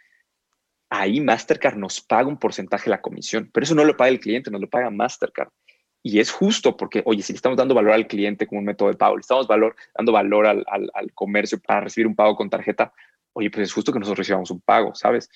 ahí 0.93 1.19
Mastercard 1.19 1.75
nos 1.75 2.01
paga 2.01 2.27
un 2.27 2.37
porcentaje 2.37 2.85
de 2.85 2.91
la 2.91 3.01
comisión, 3.01 3.49
pero 3.51 3.63
eso 3.63 3.73
no 3.73 3.83
lo 3.83 3.97
paga 3.97 4.09
el 4.09 4.19
cliente, 4.19 4.51
nos 4.51 4.61
lo 4.61 4.69
paga 4.69 4.91
Mastercard. 4.91 5.49
Y 6.03 6.19
es 6.19 6.31
justo 6.31 6.77
porque, 6.77 7.01
oye, 7.05 7.23
si 7.23 7.33
le 7.33 7.37
estamos 7.37 7.57
dando 7.57 7.73
valor 7.73 7.93
al 7.93 8.05
cliente 8.05 8.45
como 8.45 8.59
un 8.59 8.65
método 8.65 8.89
de 8.89 8.95
pago, 8.95 9.15
le 9.15 9.21
estamos 9.21 9.47
dando 9.47 10.11
valor 10.11 10.45
al, 10.45 11.11
comercio 11.15 11.59
para 11.59 11.81
recibir 11.81 12.05
un 12.05 12.15
pago 12.15 12.35
con 12.35 12.49
tarjeta, 12.49 12.93
oye, 13.33 13.49
pues 13.49 13.69
es 13.69 13.73
justo 13.73 13.91
que 13.91 13.97
nosotros 13.97 14.19
recibamos 14.19 14.51
un 14.51 14.61
pago, 14.61 14.93
¿sabes? 14.93 15.29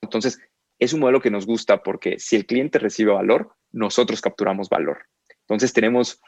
Entonces, 0.00 0.40
es 0.80 0.92
un 0.92 1.00
modelo 1.00 1.20
que 1.20 1.30
nos 1.30 1.46
gusta 1.46 1.82
porque 1.82 2.18
si 2.18 2.34
el 2.34 2.46
cliente 2.46 2.80
recibe 2.80 3.12
valor, 3.12 3.54
nosotros 3.70 4.20
capturamos 4.20 4.68
valor. 4.68 5.06
Entonces, 5.42 5.72
tenemos 5.72 6.20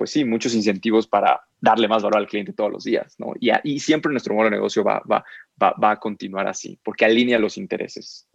pues 0.00 0.12
sí, 0.12 0.24
muchos 0.24 0.54
incentivos 0.54 1.06
para 1.06 1.42
darle 1.60 1.86
más 1.86 2.02
valor 2.02 2.20
al 2.20 2.26
cliente 2.26 2.54
todos 2.54 2.72
los 2.72 2.84
días, 2.84 3.16
¿no? 3.18 3.34
Y, 3.38 3.80
siempre 3.80 4.10
nuestro 4.10 4.32
modelo 4.32 4.48
de 4.48 4.56
negocio 4.56 4.82
va, 4.82 5.02
a 5.60 5.96
continuar 6.00 6.48
así, 6.48 6.80
porque 6.82 7.04
alinea 7.04 7.38
los 7.38 7.58
intereses. 7.58 8.26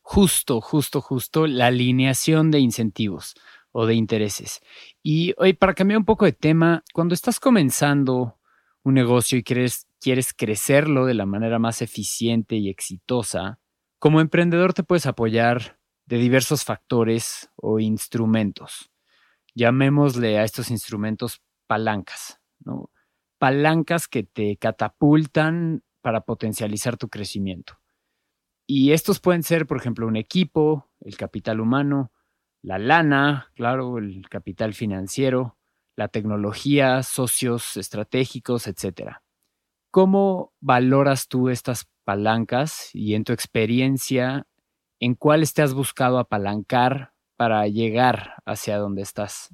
Justo, 0.00 0.60
justo, 0.60 1.00
justo, 1.00 1.48
la 1.48 1.66
alineación 1.66 2.52
de 2.52 2.60
incentivos 2.60 3.34
o 3.72 3.84
de 3.86 3.96
intereses. 3.96 4.60
Y 5.02 5.34
hoy, 5.38 5.54
para 5.54 5.74
cambiar 5.74 5.98
un 5.98 6.04
poco 6.04 6.24
de 6.24 6.34
tema, 6.34 6.84
cuando 6.94 7.14
estás 7.14 7.40
comenzando 7.40 8.38
un 8.84 8.94
negocio 8.94 9.36
y 9.36 9.42
quieres, 9.42 9.88
quieres 10.00 10.32
crecerlo 10.32 11.04
de 11.04 11.14
la 11.14 11.26
manera 11.26 11.58
más 11.58 11.82
eficiente 11.82 12.54
y 12.54 12.68
exitosa, 12.68 13.58
como 13.98 14.20
emprendedor 14.20 14.72
te 14.72 14.84
puedes 14.84 15.06
apoyar 15.06 15.80
de 16.06 16.18
diversos 16.18 16.62
factores 16.62 17.50
o 17.56 17.80
instrumentos 17.80 18.91
llamémosle 19.54 20.38
a 20.38 20.44
estos 20.44 20.70
instrumentos 20.70 21.42
palancas, 21.66 22.40
¿no? 22.60 22.90
Palancas 23.38 24.08
que 24.08 24.22
te 24.22 24.56
catapultan 24.56 25.82
para 26.00 26.22
potencializar 26.22 26.96
tu 26.96 27.08
crecimiento. 27.08 27.78
Y 28.66 28.92
estos 28.92 29.20
pueden 29.20 29.42
ser, 29.42 29.66
por 29.66 29.78
ejemplo, 29.78 30.06
un 30.06 30.16
equipo, 30.16 30.90
el 31.00 31.16
capital 31.16 31.60
humano, 31.60 32.12
la 32.62 32.78
lana, 32.78 33.50
claro, 33.54 33.98
el 33.98 34.28
capital 34.28 34.72
financiero, 34.74 35.58
la 35.96 36.08
tecnología, 36.08 37.02
socios 37.02 37.76
estratégicos, 37.76 38.66
etc. 38.66 39.18
¿Cómo 39.90 40.52
valoras 40.60 41.28
tú 41.28 41.48
estas 41.48 41.88
palancas 42.04 42.90
y 42.94 43.14
en 43.14 43.24
tu 43.24 43.32
experiencia, 43.32 44.46
en 45.00 45.14
cuáles 45.14 45.52
te 45.54 45.62
has 45.62 45.74
buscado 45.74 46.18
apalancar 46.18 47.11
para 47.42 47.66
llegar 47.66 48.34
hacia 48.46 48.78
donde 48.78 49.02
estás? 49.02 49.48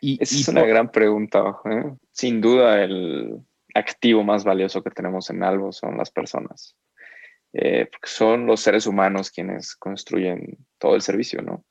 Y, 0.00 0.16
es 0.18 0.48
una 0.48 0.64
gran 0.64 0.90
pregunta. 0.90 1.56
¿eh? 1.66 1.92
Sin 2.10 2.40
duda, 2.40 2.82
el 2.82 3.38
activo 3.74 4.24
más 4.24 4.44
valioso 4.44 4.82
que 4.82 4.88
tenemos 4.88 5.28
en 5.28 5.42
Albo 5.42 5.70
son 5.70 5.98
las 5.98 6.10
personas. 6.10 6.74
Eh, 7.52 7.86
porque 7.90 8.08
son 8.08 8.46
los 8.46 8.60
seres 8.60 8.86
humanos 8.86 9.30
quienes 9.30 9.76
construyen 9.76 10.56
todo 10.78 10.94
el 10.94 11.02
servicio, 11.02 11.42
¿no? 11.42 11.66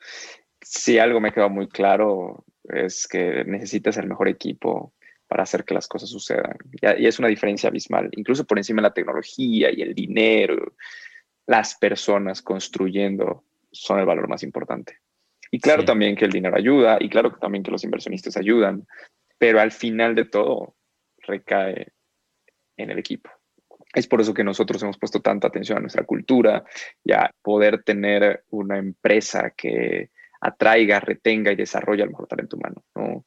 Si 0.62 1.00
algo 1.00 1.20
me 1.20 1.34
queda 1.34 1.48
muy 1.48 1.68
claro 1.68 2.46
es 2.65 3.08
que 3.08 3.44
necesitas 3.44 3.98
el 3.98 4.08
mejor 4.08 4.27
equipo 4.27 4.94
para 5.27 5.42
hacer 5.42 5.65
que 5.65 5.74
las 5.74 5.88
cosas 5.88 6.10
sucedan. 6.10 6.56
Y, 6.72 7.03
y 7.03 7.08
es 7.08 7.18
una 7.18 7.30
diferencia 7.30 7.70
abismal, 7.70 8.10
incluso 8.12 8.46
por 8.46 8.60
encima 8.60 8.84
de 8.84 8.89
la 8.89 8.94
tecnología 8.94 9.72
y 9.72 9.82
el 9.82 9.96
dinero, 9.96 10.74
las 11.48 11.75
personas 11.80 12.44
construyendo 12.44 13.44
son 13.72 14.00
el 14.00 14.06
valor 14.06 14.30
más 14.30 14.44
importante 14.44 15.02
Y 15.53 15.60
claro 15.60 15.86
también 15.86 16.15
que 16.15 16.25
el 16.25 16.31
dinero 16.31 16.57
ayuda 16.57 16.98
y 17.00 17.07
claro 17.10 17.31
que 17.31 17.39
también 17.39 17.63
que 17.63 17.69
los 17.69 17.83
inversionistas 17.83 18.38
ayudan, 18.38 18.88
pero 19.38 19.62
al 19.62 19.72
final 19.72 20.15
de 20.15 20.25
todo 20.25 20.75
recae 21.19 21.89
en 22.75 22.89
el 22.89 22.98
equipo. 22.98 23.29
Es 23.93 24.07
por 24.07 24.19
eso 24.19 24.33
que 24.33 24.43
nosotros 24.43 24.81
hemos 24.81 24.98
puesto 24.98 25.22
tanta 25.22 25.50
atención 25.50 25.77
a 25.77 25.81
nuestra 25.81 26.05
cultura 26.05 26.63
y 27.03 27.13
a 27.13 27.29
poder 27.43 27.83
tener 27.83 28.45
una 28.50 28.79
empresa 28.79 29.51
que 29.55 30.10
atraiga, 30.41 31.00
retenga 31.00 31.51
y 31.51 31.55
desarrolle 31.55 32.01
el 32.01 32.10
mejor 32.10 32.25
talento 32.25 32.57
humano. 32.57 32.83
¿no? 32.95 33.24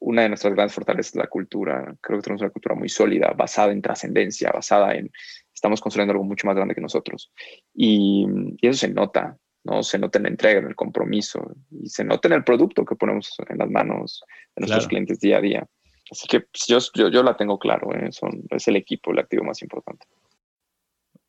Una 0.00 0.22
de 0.22 0.30
nuestras 0.30 0.54
grandes 0.54 0.74
fortalezas 0.74 1.12
es 1.12 1.20
la 1.20 1.28
cultura. 1.28 1.94
Creo 2.00 2.18
que 2.18 2.24
tenemos 2.24 2.42
una 2.42 2.50
cultura 2.50 2.74
muy 2.74 2.88
sólida, 2.88 3.32
basada 3.36 3.70
en 3.70 3.80
trascendencia, 3.80 4.50
basada 4.50 4.96
en 4.96 5.12
estamos 5.54 5.80
construyendo 5.80 6.14
algo 6.14 6.24
mucho 6.24 6.48
más 6.48 6.56
grande 6.56 6.74
que 6.74 6.80
nosotros. 6.80 7.32
Y, 7.72 8.26
eso 8.60 8.78
se 8.78 8.88
nota, 8.92 9.38
¿no? 9.66 9.82
Se 9.82 9.98
nota 9.98 10.18
en 10.18 10.24
la 10.24 10.30
entrega, 10.30 10.60
en 10.60 10.68
el 10.68 10.76
compromiso 10.76 11.54
y 11.70 11.88
se 11.88 12.04
nota 12.04 12.28
en 12.28 12.34
el 12.34 12.44
producto 12.44 12.84
que 12.84 12.94
ponemos 12.94 13.34
en 13.48 13.58
las 13.58 13.68
manos 13.68 14.24
de 14.54 14.60
nuestros 14.60 14.86
clientes 14.86 15.20
día 15.20 15.38
a 15.38 15.40
día. 15.40 15.66
Así 16.10 16.28
que 16.28 16.40
pues, 16.40 16.66
yo, 16.68 16.78
yo, 16.94 17.08
yo, 17.08 17.22
la 17.22 17.36
tengo 17.36 17.58
claro, 17.58 17.92
¿eh? 17.94 18.12
Son, 18.12 18.30
es 18.50 18.68
el 18.68 18.76
equipo 18.76 19.10
el 19.10 19.18
activo 19.18 19.44
más 19.44 19.60
importante. 19.62 20.06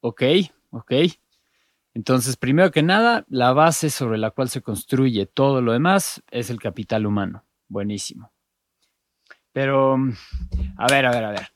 Ok, 0.02 0.22
ok. 0.70 0.92
Entonces, 1.96 2.38
primero 2.38 2.70
que 2.70 2.84
nada, 2.84 3.26
la 3.28 3.54
base 3.54 3.90
sobre 3.90 4.20
la 4.20 4.30
cual 4.30 4.50
se 4.50 4.62
construye 4.62 5.26
todo 5.26 5.62
lo 5.62 5.74
demás 5.74 6.24
es 6.30 6.52
el 6.52 6.60
capital 6.60 7.08
humano. 7.08 7.44
Buenísimo. 7.68 8.32
Pero, 9.52 9.96
a 10.78 10.88
ver, 10.88 11.08
a 11.08 11.12
ver, 11.12 11.24
a 11.24 11.32
ver. 11.32 11.48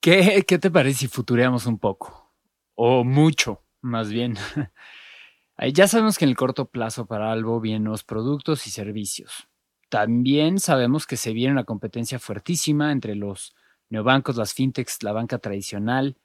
¿Qué, 0.00 0.44
qué 0.46 0.58
te 0.58 0.70
parece 0.70 0.98
si 0.98 1.08
futureamos 1.08 1.64
un 1.64 1.78
poco? 1.78 2.34
O 2.74 3.04
mucho, 3.04 3.62
más 3.80 4.10
bien. 4.10 4.36
ya 5.68 5.88
sabemos 5.88 6.16
que 6.16 6.24
en 6.24 6.30
el 6.30 6.36
corto 6.36 6.70
plazo 6.70 7.06
para 7.06 7.32
algo 7.32 7.60
vienen 7.60 7.84
los 7.84 8.04
productos 8.04 8.66
y 8.66 8.70
servicios. 8.70 9.48
También 9.90 10.58
sabemos 10.58 11.06
que 11.06 11.16
se 11.16 11.32
viene 11.32 11.52
una 11.52 11.64
competencia 11.64 12.18
fuertísima 12.18 12.92
entre 12.92 13.16
los 13.16 13.54
neobancos, 13.90 14.36
las 14.36 14.54
fintechs, 14.54 15.02
la 15.02 15.12
banca 15.12 15.38
tradicional, 15.38 16.16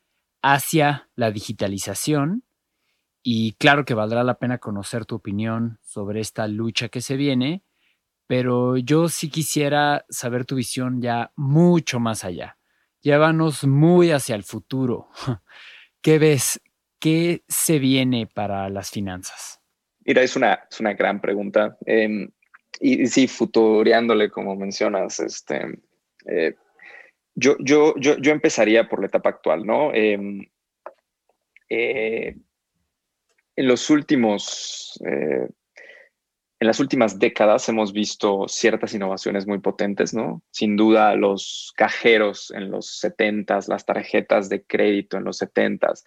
hacia 0.42 1.10
la 1.15 1.32
digitalización. 1.32 2.44
Y 3.24 3.54
claro 3.54 3.86
que 3.86 3.96
valdrá 3.96 4.24
la 4.24 4.38
pena 4.38 4.60
conocer 4.60 5.06
tu 5.06 5.15
opinión 5.15 5.80
sobre 5.82 6.22
esta 6.22 6.48
lucha 6.48 6.89
que 6.89 7.01
se 7.01 7.18
viene, 7.18 7.63
pero 8.27 8.77
yo 8.77 9.10
sí 9.10 9.30
quisiera 9.30 10.06
saber 10.10 10.46
tu 10.46 10.56
visión 10.56 11.01
ya 11.01 11.32
mucho 11.36 12.00
más 12.00 12.24
allá. 12.24 12.58
Llévanos 13.01 13.65
muy 13.65 14.12
hacia 14.12 14.36
el 14.36 14.44
futuro. 14.44 15.10
¿Qué 16.01 16.20
ves? 16.20 16.62
¿Qué 17.06 17.44
se 17.48 17.78
viene 17.78 18.26
para 18.26 18.68
las 18.68 18.90
finanzas? 18.90 19.62
Mira, 20.06 20.24
es 20.24 20.36
una, 20.36 20.66
es 20.72 20.80
una 20.80 20.96
gran 20.96 21.22
pregunta. 21.22 21.78
Em, 21.86 22.32
y, 22.80 23.06
sí, 23.06 23.28
futureándole, 23.28 24.32
como 24.32 24.56
mencionas, 24.56 25.20
este, 25.20 25.84
eh, 26.28 26.56
yo, 27.36 27.58
yo, 27.60 27.94
yo, 27.98 28.18
yo, 28.18 28.32
empezaría 28.32 28.90
por 28.90 29.02
la 29.02 29.06
etapa 29.06 29.30
actual, 29.30 29.68
¿no? 29.68 29.94
Em, 29.94 30.48
eh, 31.70 32.38
en 33.56 33.68
los 33.68 33.92
últimos, 33.92 35.00
eh, 35.06 35.48
en 36.60 36.68
las 36.68 36.80
últimas 36.80 37.20
décadas 37.20 37.70
hemos 37.70 37.94
visto 37.94 38.48
ciertas 38.48 38.96
innovaciones 38.96 39.46
muy 39.46 39.60
potentes, 39.60 40.16
¿no? 40.16 40.42
Sin 40.50 40.76
duda, 40.76 41.14
los 41.14 41.72
cajeros 41.76 42.50
en 42.50 42.72
los 42.72 43.00
70s, 43.00 43.68
las 43.68 43.86
tarjetas 43.86 44.50
de 44.50 44.64
crédito 44.64 45.18
en 45.18 45.24
los 45.26 45.40
70s 45.40 46.04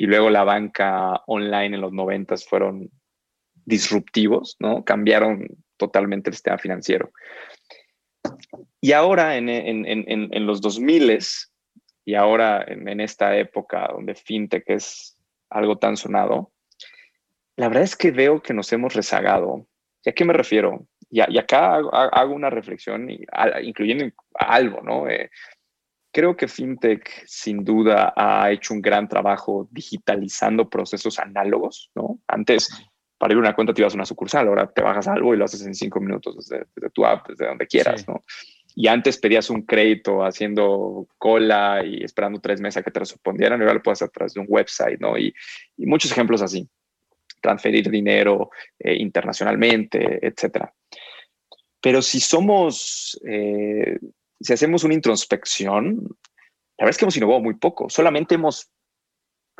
y 0.00 0.06
luego 0.06 0.30
la 0.30 0.44
banca 0.44 1.22
online 1.26 1.74
en 1.74 1.82
los 1.82 1.92
90s 1.92 2.48
fueron 2.48 2.90
disruptivos, 3.66 4.56
¿no? 4.58 4.82
Cambiaron 4.82 5.46
totalmente 5.76 6.30
el 6.30 6.34
sistema 6.36 6.56
financiero. 6.56 7.12
Y 8.80 8.92
ahora 8.92 9.36
en, 9.36 9.50
en, 9.50 9.84
en, 9.84 10.06
en 10.08 10.46
los 10.46 10.62
2000 10.62 11.18
y 12.06 12.14
ahora 12.14 12.64
en, 12.66 12.98
esta 12.98 13.36
época 13.36 13.90
donde 13.92 14.14
fintech 14.14 14.64
es 14.70 15.18
algo 15.50 15.76
tan 15.76 15.98
sonado, 15.98 16.50
la 17.56 17.68
verdad 17.68 17.82
es 17.82 17.94
que 17.94 18.10
veo 18.10 18.40
que 18.40 18.54
nos 18.54 18.72
hemos 18.72 18.94
rezagado. 18.94 19.66
¿Y 20.02 20.08
a 20.08 20.14
qué 20.14 20.24
me 20.24 20.32
refiero? 20.32 20.86
Y, 21.10 21.20
y 21.30 21.36
acá 21.36 21.74
hago, 21.74 22.34
una 22.34 22.48
reflexión, 22.48 23.06
incluyendo 23.62 24.06
algo, 24.32 24.80
¿no? 24.80 25.10
Eh, 25.10 25.30
creo 26.12 26.36
que 26.36 26.48
FinTech 26.48 27.24
sin 27.26 27.64
duda 27.64 28.12
ha 28.16 28.50
hecho 28.50 28.74
un 28.74 28.82
gran 28.82 29.08
trabajo 29.08 29.68
digitalizando 29.70 30.68
procesos 30.68 31.18
análogos, 31.18 31.90
¿no? 31.94 32.20
Antes 32.26 32.68
para 33.20 33.34
ir 33.34 33.36
a 33.36 33.40
una 33.40 33.54
cuenta 33.54 33.74
te 33.74 33.82
ibas 33.82 33.92
a 33.92 33.96
una 33.96 34.06
sucursal, 34.06 34.48
ahora 34.48 34.66
te 34.72 34.80
bajas 34.80 35.06
algo 35.06 35.34
y 35.34 35.36
lo 35.36 35.44
haces 35.44 35.66
en 35.66 35.74
cinco 35.74 36.00
minutos 36.00 36.48
desde, 36.48 36.64
tu 36.90 37.04
app, 37.04 37.28
desde 37.28 37.46
donde 37.46 37.66
quieras, 37.66 38.08
¿no? 38.08 38.24
Y 38.74 38.86
antes 38.86 39.18
pedías 39.18 39.50
un 39.50 39.62
crédito 39.62 40.24
haciendo 40.24 41.06
cola 41.18 41.84
y 41.84 42.02
esperando 42.02 42.40
tres 42.40 42.62
meses 42.62 42.78
a 42.78 42.82
que 42.82 42.90
te 42.90 43.00
respondieran, 43.00 43.60
y 43.60 43.62
ahora 43.62 43.74
lo 43.74 43.82
puedes 43.82 43.98
hacer 43.98 44.08
a 44.08 44.12
través 44.12 44.32
de 44.32 44.40
un 44.40 44.46
website, 44.48 44.98
¿no? 45.00 45.18
Y, 45.18 45.34
muchos 45.76 46.12
ejemplos 46.12 46.40
así. 46.40 46.66
Transferir 47.42 47.90
dinero 47.90 48.50
eh, 48.78 48.94
internacionalmente, 48.94 50.26
etcétera. 50.26 50.72
Pero 51.78 52.00
si 52.00 52.20
somos, 52.20 53.20
eh, 53.26 53.98
si 54.40 54.52
hacemos 54.52 54.84
una 54.84 54.94
introspección, 54.94 55.96
la 56.78 56.84
verdad 56.84 56.90
es 56.90 56.98
que 56.98 57.04
hemos 57.04 57.16
innovado 57.16 57.40
muy 57.40 57.54
poco. 57.54 57.90
Solamente 57.90 58.36
hemos 58.36 58.70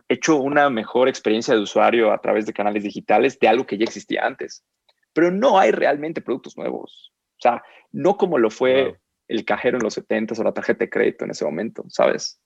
hecho 0.08 0.36
una 0.36 0.70
mejor 0.70 1.08
experiencia 1.08 1.54
de 1.54 1.60
usuario 1.60 2.12
a 2.12 2.20
través 2.20 2.46
de 2.46 2.52
canales 2.52 2.82
digitales 2.82 3.38
de 3.38 3.48
algo 3.48 3.66
que 3.66 3.76
ya 3.76 3.84
existía 3.84 4.24
antes. 4.24 4.64
Pero 5.12 5.30
no 5.30 5.58
hay 5.58 5.70
realmente 5.70 6.22
productos 6.22 6.56
nuevos. 6.56 7.12
O 7.38 7.42
sea, 7.42 7.62
no 7.92 8.16
como 8.16 8.38
lo 8.38 8.50
fue 8.50 8.98
el 9.28 9.44
cajero 9.44 9.76
en 9.76 9.84
los 9.84 9.94
70 9.94 10.34
o 10.38 10.44
la 10.44 10.52
tarjeta 10.52 10.84
de 10.84 10.90
crédito 10.90 11.24
en 11.24 11.30
ese 11.30 11.44
momento, 11.44 11.84
¿sabes? 11.88 12.40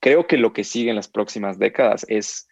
Creo 0.00 0.26
que 0.26 0.36
lo 0.36 0.52
que 0.52 0.64
sigue 0.64 0.90
en 0.90 0.96
las 0.96 1.08
próximas 1.08 1.58
décadas 1.58 2.04
es 2.08 2.48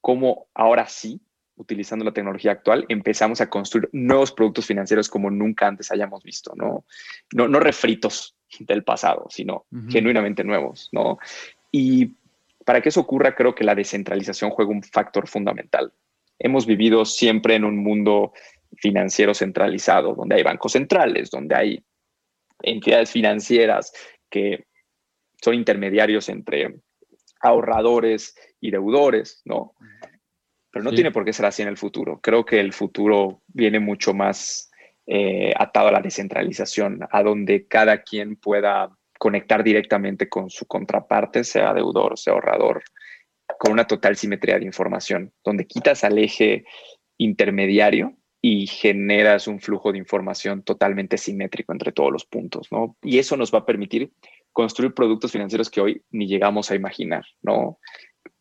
cómo 0.00 0.48
ahora 0.54 0.86
sí, 0.88 1.20
utilizando 1.62 2.04
la 2.04 2.12
tecnología 2.12 2.52
actual, 2.52 2.84
empezamos 2.88 3.40
a 3.40 3.48
construir 3.48 3.88
nuevos 3.92 4.32
productos 4.32 4.66
financieros 4.66 5.08
como 5.08 5.30
nunca 5.30 5.66
antes 5.66 5.90
hayamos 5.90 6.22
visto, 6.22 6.52
¿no? 6.56 6.84
No, 7.32 7.48
no 7.48 7.60
refritos, 7.60 8.36
del 8.60 8.84
pasado, 8.84 9.26
sino 9.30 9.64
genuinamente 9.88 10.44
nuevos, 10.44 10.88
¿no? 10.92 11.18
Y 11.70 12.14
para 12.64 12.80
que 12.80 12.90
eso 12.90 13.00
ocurra, 13.00 13.34
creo 13.34 13.54
que 13.54 13.64
la 13.64 13.74
descentralización 13.74 14.50
juega 14.50 14.70
un 14.70 14.82
factor 14.82 15.26
fundamental. 15.26 15.92
Hemos 16.38 16.66
vivido 16.66 17.04
siempre 17.04 17.54
en 17.54 17.64
un 17.64 17.78
mundo 17.78 18.32
financiero 18.76 19.34
centralizado, 19.34 20.14
donde 20.14 20.36
hay 20.36 20.42
bancos 20.42 20.72
centrales, 20.72 21.30
donde 21.30 21.54
hay 21.54 21.84
entidades 22.62 23.10
financieras 23.10 23.92
que 24.30 24.66
son 25.42 25.54
intermediarios 25.54 26.28
entre 26.28 26.76
ahorradores 27.40 28.36
y 28.60 28.70
deudores, 28.70 29.42
¿no? 29.44 29.74
Pero 30.72 30.84
no 30.84 30.90
tiene 30.90 31.12
por 31.12 31.24
qué 31.24 31.32
ser 31.32 31.46
así 31.46 31.62
en 31.62 31.68
el 31.68 31.76
futuro. 31.76 32.18
Creo 32.20 32.44
que 32.44 32.58
el 32.58 32.72
futuro 32.72 33.42
viene 33.48 33.78
mucho 33.78 34.14
más 34.14 34.70
eh, 35.06 35.52
atado 35.56 35.88
a 35.88 35.92
la 35.92 36.00
descentralización, 36.00 37.00
a 37.10 37.22
donde 37.22 37.66
cada 37.66 38.02
quien 38.02 38.36
pueda 38.36 38.90
conectar 39.18 39.62
directamente 39.62 40.28
con 40.28 40.48
su 40.48 40.66
contraparte, 40.66 41.44
sea 41.44 41.74
deudor, 41.74 42.18
sea 42.18 42.32
ahorrador, 42.32 42.82
con 43.58 43.72
una 43.72 43.86
total 43.86 44.16
simetría 44.16 44.58
de 44.58 44.64
información, 44.64 45.32
donde 45.44 45.66
quitas 45.66 46.04
al 46.04 46.18
eje 46.18 46.64
intermediario 47.18 48.16
y 48.40 48.66
generas 48.66 49.46
un 49.46 49.60
flujo 49.60 49.92
de 49.92 49.98
información 49.98 50.62
totalmente 50.62 51.18
simétrico 51.18 51.72
entre 51.72 51.92
todos 51.92 52.10
los 52.10 52.24
puntos, 52.24 52.72
¿no? 52.72 52.96
Y 53.02 53.18
eso 53.18 53.36
nos 53.36 53.52
va 53.52 53.60
a 53.60 53.66
permitir 53.66 54.10
construir 54.52 54.94
productos 54.94 55.30
financieros 55.32 55.70
que 55.70 55.80
hoy 55.80 56.02
ni 56.10 56.26
llegamos 56.26 56.70
a 56.70 56.74
imaginar, 56.74 57.24
¿no? 57.42 57.78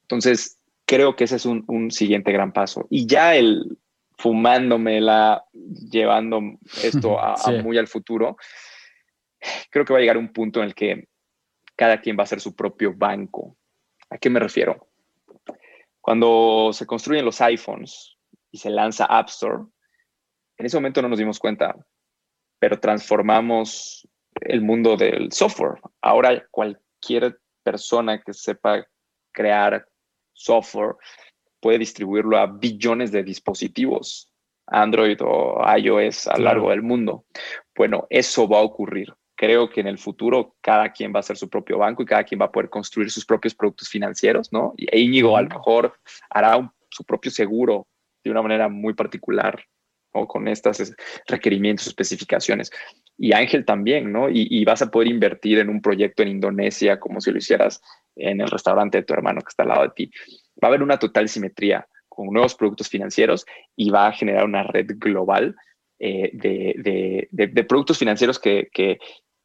Entonces, 0.04 0.61
creo 0.92 1.16
que 1.16 1.24
ese 1.24 1.38
es 1.38 1.46
un, 1.46 1.64
un 1.68 1.90
siguiente 1.90 2.34
gran 2.34 2.52
paso. 2.52 2.86
Y 2.90 3.08
ya 3.08 3.34
el, 3.34 3.78
fumándomela, 4.18 5.46
llevando 5.54 6.42
esto 6.84 7.18
a, 7.18 7.36
muy 7.64 7.78
al 7.78 7.88
futuro, 7.88 8.36
creo 9.72 9.86
que 9.86 9.94
va 9.94 10.00
a 10.00 10.02
llegar 10.02 10.18
un 10.18 10.34
punto 10.34 10.60
en 10.60 10.66
el 10.66 10.76
que 10.76 11.08
cada 11.78 12.02
quien 12.02 12.18
va 12.20 12.24
a 12.24 12.28
ser 12.28 12.42
su 12.42 12.54
propio 12.54 12.94
banco. 12.94 13.56
¿A 14.10 14.18
qué 14.18 14.30
me 14.30 14.42
refiero? 14.42 14.90
Cuando 16.02 16.72
se 16.74 16.86
construyen 16.86 17.24
los 17.24 17.40
iPhones 17.40 18.18
y 18.52 18.58
se 18.58 18.70
lanza 18.70 19.06
App 19.06 19.30
Store, 19.30 19.64
en 20.58 20.66
ese 20.66 20.76
momento 20.76 21.02
no 21.02 21.08
nos 21.08 21.20
dimos 21.20 21.40
cuenta, 21.40 21.74
pero 22.60 22.82
transformamos 22.82 24.06
el 24.42 24.62
mundo 24.62 24.98
del 24.98 25.32
software. 25.32 25.80
Ahora 26.02 26.46
cualquier 26.52 27.40
persona 27.64 28.22
que 28.22 28.34
sepa 28.34 28.86
crear 29.32 29.88
software 30.44 30.96
puede 31.60 31.80
distribuirlo 31.80 32.38
a 32.38 32.48
billones 32.48 33.12
de 33.12 33.24
dispositivos, 33.24 34.32
Android 34.68 35.18
o 35.22 35.62
iOS 35.78 36.28
a 36.28 36.38
lo 36.38 36.46
largo 36.46 36.70
del 36.70 36.82
mundo. 36.82 37.26
Bueno, 37.76 38.08
eso 38.10 38.48
va 38.48 38.60
a 38.60 38.64
ocurrir. 38.64 39.14
Creo 39.36 39.70
que 39.70 39.82
en 39.82 39.88
el 39.88 39.98
futuro 39.98 40.56
cada 40.62 40.92
quien 40.92 41.14
va 41.14 41.20
a 41.20 41.24
ser 41.24 41.38
su 41.38 41.50
propio 41.50 41.78
banco 41.78 42.04
y 42.04 42.06
cada 42.06 42.24
quien 42.24 42.40
va 42.42 42.46
a 42.46 42.52
poder 42.52 42.70
construir 42.70 43.10
sus 43.10 43.26
propios 43.26 43.56
productos 43.56 43.90
financieros, 43.90 44.52
¿no? 44.52 44.74
Y 44.78 44.96
Íñigo 44.96 45.36
a 45.36 45.42
lo 45.42 45.50
mejor 45.50 45.94
hará 46.30 46.58
un 46.58 46.72
su 46.92 47.04
propio 47.04 47.32
seguro 47.32 47.88
de 48.24 48.32
una 48.32 48.42
manera 48.42 48.70
muy 48.70 48.94
particular 48.94 49.64
o 50.14 50.28
con 50.28 50.48
estos 50.48 50.94
requerimientos, 51.28 51.88
especificaciones. 51.88 52.72
Y 53.18 53.34
Ángel 53.34 53.66
también, 53.66 54.12
¿no? 54.12 54.30
Y, 54.30 54.64
vas 54.66 54.82
a 54.82 54.90
poder 54.90 55.08
invertir 55.08 55.60
en 55.60 55.70
un 55.70 55.82
proyecto 55.82 56.24
en 56.24 56.30
Indonesia 56.30 57.00
como 57.00 57.22
si 57.22 57.32
lo 57.32 57.38
hicieras 57.38 57.82
en 58.16 58.42
el 58.42 58.48
restaurante 58.48 59.00
de 59.00 59.04
tu 59.04 59.14
hermano 59.14 59.42
que 59.42 59.50
está 59.50 59.64
al 59.64 59.70
lado 59.70 59.84
de 59.84 59.92
ti. 59.96 60.12
Va 60.62 60.68
a 60.68 60.70
haber 60.70 60.84
una 60.84 60.98
total 60.98 61.30
simetría 61.30 61.88
con 62.10 62.28
nuevos 62.28 62.56
productos 62.56 62.90
financieros 62.90 63.46
y 63.76 63.90
va 63.90 64.08
a 64.08 64.14
generar 64.14 64.46
una 64.46 64.64
red 64.64 64.88
global 64.98 65.56
eh, 66.00 66.32
de, 66.34 67.66
productos 67.66 68.00
financieros 68.00 68.40
que, 68.40 68.70
que, 68.74 68.98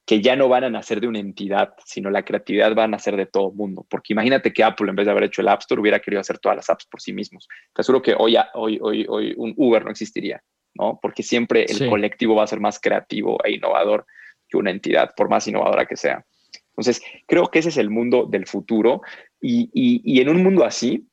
que 0.06 0.22
ya 0.22 0.36
no 0.36 0.48
van 0.48 0.64
a 0.64 0.70
nacer 0.70 1.00
de 1.00 1.08
una 1.08 1.18
entidad, 1.18 1.74
sino 1.84 2.10
la 2.10 2.24
creatividad 2.24 2.74
va 2.74 2.84
a 2.84 2.88
nacer 2.88 3.16
de 3.16 3.26
todo 3.26 3.50
mundo. 3.50 3.84
Porque 3.90 4.12
imagínate 4.12 4.52
que 4.52 4.62
Apple, 4.62 4.88
en 4.88 4.96
vez 4.96 5.04
de 5.04 5.10
haber 5.10 5.24
hecho 5.24 5.42
el 5.42 5.48
App 5.48 5.60
Store, 5.60 5.80
hubiera 5.80 6.00
querido 6.00 6.20
hacer 6.20 6.38
todas 6.38 6.56
las 6.56 6.70
apps 6.70 6.86
por 6.86 7.00
sí 7.00 7.12
mismos. 7.12 7.48
Te 7.74 7.82
aseguro 7.82 8.00
que 8.00 8.14
hoy, 8.16 8.36
hoy, 8.54 8.78
hoy, 8.80 9.04
hoy 9.08 9.34
un 9.36 9.52
Uber 9.56 9.84
no 9.84 9.90
existiría, 9.90 10.42
¿no? 10.78 10.98
Porque 11.00 11.22
siempre 11.22 11.64
el 11.68 11.88
colectivo 11.88 12.34
va 12.34 12.44
a 12.44 12.48
ser 12.48 12.60
más 12.60 12.78
creativo 12.80 13.38
e 13.44 13.52
innovador 13.52 14.06
que 14.48 14.56
una 14.56 14.70
entidad, 14.70 15.12
por 15.16 15.28
más 15.28 15.46
innovadora 15.48 15.86
que 15.86 15.96
sea. 15.96 16.24
Entonces, 16.70 17.02
creo 17.26 17.48
que 17.48 17.60
ese 17.60 17.70
es 17.70 17.78
el 17.78 17.90
mundo 17.90 18.26
del 18.26 18.46
futuro. 18.46 19.00
Y, 19.40 19.70
y 19.72 20.20
en 20.20 20.28
un 20.28 20.42
mundo 20.42 20.64
así, 20.64 21.08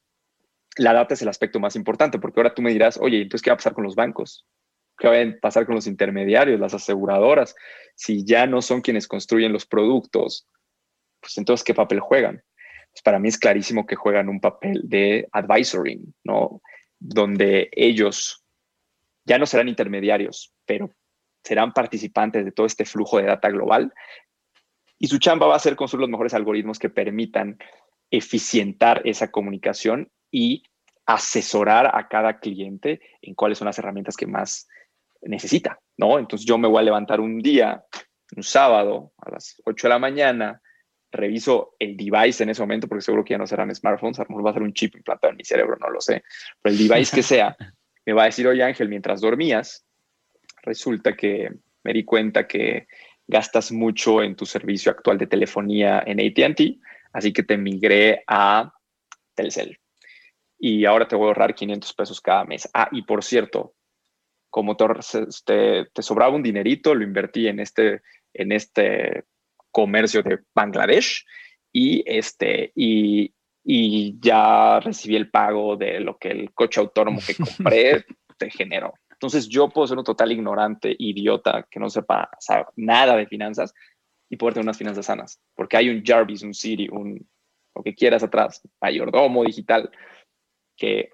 la 0.78 0.94
data 0.94 1.14
es 1.14 1.22
el 1.22 1.28
aspecto 1.28 1.60
más 1.60 1.76
importante, 1.76 2.20
porque 2.20 2.40
ahora 2.40 2.54
tú 2.54 2.62
me 2.62 2.72
dirás, 2.72 2.98
oye, 3.00 3.22
entonces, 3.22 3.44
¿qué 3.44 3.50
va 3.50 3.56
a 3.56 3.58
pasar 3.58 3.74
con 3.74 3.84
los 3.84 3.96
bancos? 3.96 4.46
¿Qué 4.98 5.08
va 5.08 5.20
a 5.20 5.40
pasar 5.42 5.66
con 5.66 5.76
los 5.76 5.88
intermediarios, 5.88 6.60
las 6.60 6.74
aseguradoras? 6.74 7.56
Si 7.96 8.26
ya 8.26 8.48
no 8.48 8.62
son 8.62 8.82
quienes 8.82 9.08
construyen 9.08 9.54
los 9.54 9.66
productos, 9.66 10.48
pues 11.20 11.38
entonces, 11.38 11.64
¿qué 11.64 11.74
papel 11.74 12.00
juegan? 12.00 12.44
Pues 12.92 13.02
para 13.04 13.20
mí 13.20 13.30
es 13.30 13.38
clarísimo 13.38 13.86
que 13.86 13.96
juegan 13.96 14.30
un 14.30 14.40
papel 14.40 14.82
de 14.84 15.28
advisory, 15.32 16.02
¿no? 16.24 16.62
Donde 17.00 17.70
ellos 17.72 18.43
ya 19.26 19.38
no 19.38 19.46
serán 19.46 19.70
intermediarios, 19.70 20.54
pero 20.66 20.92
serán 21.44 21.74
participantes 21.74 22.46
de 22.46 22.52
todo 22.52 22.66
este 22.66 22.86
flujo 22.86 23.18
de 23.18 23.26
data 23.26 23.50
global. 23.50 23.94
Y 24.98 25.08
su 25.08 25.18
chamba 25.18 25.48
va 25.48 25.56
a 25.56 25.60
ser 25.60 25.76
construir 25.76 26.02
los 26.02 26.10
mejores 26.10 26.34
algoritmos 26.34 26.80
que 26.80 26.90
permitan 26.90 27.58
eficientar 28.10 29.02
esa 29.06 29.32
comunicación 29.32 30.12
y 30.32 30.64
asesorar 31.06 31.92
a 31.94 32.08
cada 32.08 32.40
cliente 32.40 33.02
en 33.22 33.34
cuáles 33.34 33.58
son 33.58 33.66
las 33.66 33.78
herramientas 33.78 34.16
que 34.16 34.28
más 34.28 34.68
necesita, 35.22 35.80
¿no? 35.98 36.20
Entonces 36.20 36.46
yo 36.46 36.58
me 36.58 36.68
voy 36.68 36.80
a 36.80 36.84
levantar 36.84 37.20
un 37.20 37.40
día, 37.40 37.84
un 38.36 38.44
sábado, 38.44 39.12
a 39.18 39.32
las 39.32 39.62
8 39.66 39.88
de 39.88 39.90
la 39.90 40.00
mañana, 40.00 40.62
reviso 41.12 41.76
el 41.80 41.96
device 41.96 42.44
en 42.44 42.50
ese 42.50 42.62
momento, 42.62 42.88
porque 42.88 43.04
seguro 43.04 43.24
que 43.24 43.34
ya 43.34 43.38
no 43.38 43.48
serán 43.48 43.74
smartphones, 43.74 44.20
a 44.20 44.24
lo 44.24 44.30
mejor 44.30 44.46
va 44.46 44.50
a 44.52 44.54
ser 44.54 44.64
un 44.64 44.74
chip 44.74 44.96
implantado 44.96 45.32
en 45.32 45.38
mi 45.38 45.46
cerebro, 45.46 45.78
no 45.80 45.90
lo 45.90 46.02
sé, 46.02 46.24
pero 46.62 46.76
el 46.76 46.88
device 46.88 47.16
que 47.16 47.24
sea, 47.24 47.56
me 48.06 48.14
va 48.14 48.24
a 48.24 48.26
decir, 48.26 48.48
oye 48.48 48.64
Ángel, 48.64 48.90
mientras 48.90 49.22
dormías, 49.22 49.86
resulta 50.62 51.16
que 51.16 51.52
me 51.84 51.94
di 51.94 52.04
cuenta 52.04 52.48
que 52.48 52.88
gastas 53.28 53.72
mucho 53.72 54.22
en 54.22 54.36
tu 54.36 54.46
servicio 54.46 54.92
actual 54.92 55.18
de 55.18 55.28
telefonía 55.28 56.04
en 56.06 56.20
ATT, 56.20 56.80
así 57.14 57.32
que 57.32 57.44
te 57.44 57.58
migré 57.58 58.24
a 58.28 58.74
Telcel. 59.36 59.80
Y 60.60 60.86
ahora 60.86 61.08
te 61.08 61.16
voy 61.16 61.26
a 61.26 61.28
ahorrar 61.30 61.56
500 61.56 61.94
pesos 61.94 62.22
cada 62.22 62.46
mes. 62.46 62.70
Ah, 62.74 62.90
y 62.92 63.02
por 63.04 63.24
cierto, 63.24 63.76
como 64.50 64.78
te, 64.78 64.86
te, 65.94 66.02
sobraba 66.02 66.36
un 66.36 66.44
dinerito, 66.44 66.94
lo 66.94 67.04
invertí 67.04 67.48
en 67.48 67.60
este, 67.60 68.02
en 68.34 68.52
este 68.52 69.26
comercio 69.72 70.22
de 70.22 70.40
Bangladesh 70.54 71.26
y, 71.72 72.04
este, 72.06 72.72
y, 72.76 73.34
y 73.64 74.20
ya 74.20 74.80
recibí 74.80 75.16
el 75.16 75.30
pago 75.30 75.78
de 75.78 76.00
lo 76.00 76.18
que 76.18 76.30
el 76.30 76.54
coche 76.54 76.82
autónomo 76.82 77.20
que 77.26 77.36
compré 77.36 78.06
te 78.38 78.50
generó. 78.50 78.94
Entonces 79.10 79.48
yo 79.48 79.70
puedo 79.70 79.88
ser 79.88 79.98
un 79.98 80.04
total 80.04 80.32
ignorante, 80.32 80.94
idiota, 80.98 81.66
que 81.70 81.80
no 81.80 81.90
sepa 81.90 82.30
nada 82.76 83.16
de 83.16 83.28
finanzas 83.28 83.74
y 84.30 84.36
poder 84.36 84.56
tener 84.56 84.66
unas 84.66 84.78
finanzas 84.78 85.06
sanas, 85.06 85.40
porque 85.56 85.78
hay 85.78 85.90
un 85.90 86.04
Jarvis, 86.04 86.44
un 86.44 86.54
Siri, 86.54 86.90
un 86.90 87.26
lo 87.76 87.82
que 87.82 87.96
quieras 87.96 88.22
atrás, 88.24 88.62
mayordomo 88.82 89.44
digital, 89.44 89.90
que 90.78 91.10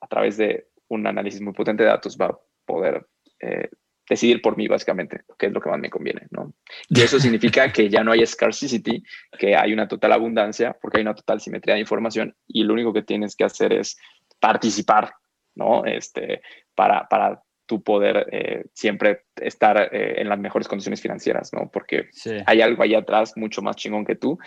a 0.00 0.06
través 0.06 0.36
de 0.36 0.68
un 0.88 1.06
análisis 1.06 1.40
muy 1.40 1.52
potente 1.52 1.82
de 1.82 1.88
datos 1.88 2.16
va 2.16 2.38
poder 2.64 3.06
eh, 3.40 3.68
decidir 4.08 4.40
por 4.40 4.56
mí, 4.56 4.68
básicamente, 4.68 5.22
qué 5.38 5.46
es 5.46 5.52
lo 5.52 5.60
que 5.60 5.70
más 5.70 5.78
me 5.78 5.90
conviene, 5.90 6.26
¿no? 6.30 6.52
Y 6.88 7.00
eso 7.00 7.18
significa 7.18 7.72
que 7.72 7.88
ya 7.88 8.04
no 8.04 8.12
hay 8.12 8.26
scarcity, 8.26 9.02
que 9.38 9.56
hay 9.56 9.72
una 9.72 9.88
total 9.88 10.12
abundancia, 10.12 10.76
porque 10.80 10.98
hay 10.98 11.02
una 11.02 11.14
total 11.14 11.40
simetría 11.40 11.74
de 11.74 11.80
información 11.80 12.34
y 12.46 12.64
lo 12.64 12.74
único 12.74 12.92
que 12.92 13.02
tienes 13.02 13.34
que 13.36 13.44
hacer 13.44 13.72
es 13.72 13.96
participar, 14.40 15.12
¿no? 15.54 15.84
Este, 15.84 16.42
para, 16.74 17.08
para 17.08 17.42
tu 17.66 17.82
poder 17.82 18.28
eh, 18.30 18.64
siempre 18.72 19.24
estar 19.36 19.90
eh, 19.92 20.20
en 20.20 20.28
las 20.28 20.38
mejores 20.38 20.68
condiciones 20.68 21.00
financieras, 21.00 21.52
¿no? 21.52 21.68
Porque 21.72 22.10
hay 22.46 22.60
algo 22.60 22.82
ahí 22.82 22.94
atrás 22.94 23.32
mucho 23.36 23.60
más 23.60 23.76
chingón 23.76 24.04
que 24.04 24.14
tú 24.14 24.38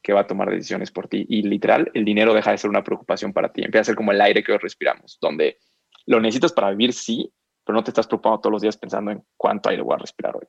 que 0.00 0.12
va 0.12 0.20
a 0.20 0.26
tomar 0.26 0.48
decisiones 0.48 0.90
por 0.90 1.08
ti. 1.08 1.26
Y 1.28 1.42
literal, 1.42 1.90
el 1.92 2.04
dinero 2.04 2.32
deja 2.32 2.52
de 2.52 2.58
ser 2.58 2.70
una 2.70 2.84
preocupación 2.84 3.32
para 3.32 3.52
ti. 3.52 3.62
Empieza 3.62 3.80
a 3.82 3.84
ser 3.84 3.94
como 3.96 4.12
el 4.12 4.20
aire 4.20 4.42
que 4.42 4.52
hoy 4.52 4.58
respiramos, 4.58 5.18
donde 5.20 5.58
lo 6.06 6.20
necesitas 6.20 6.52
para 6.52 6.70
vivir, 6.70 6.92
sí, 6.92 7.30
pero 7.68 7.76
no 7.76 7.84
te 7.84 7.90
estás 7.90 8.06
preocupando 8.06 8.40
todos 8.40 8.52
los 8.52 8.62
días 8.62 8.78
pensando 8.78 9.10
en 9.10 9.22
cuánto 9.36 9.68
aire 9.68 9.82
voy 9.82 9.92
a 9.94 9.98
respirar 9.98 10.34
hoy. 10.34 10.46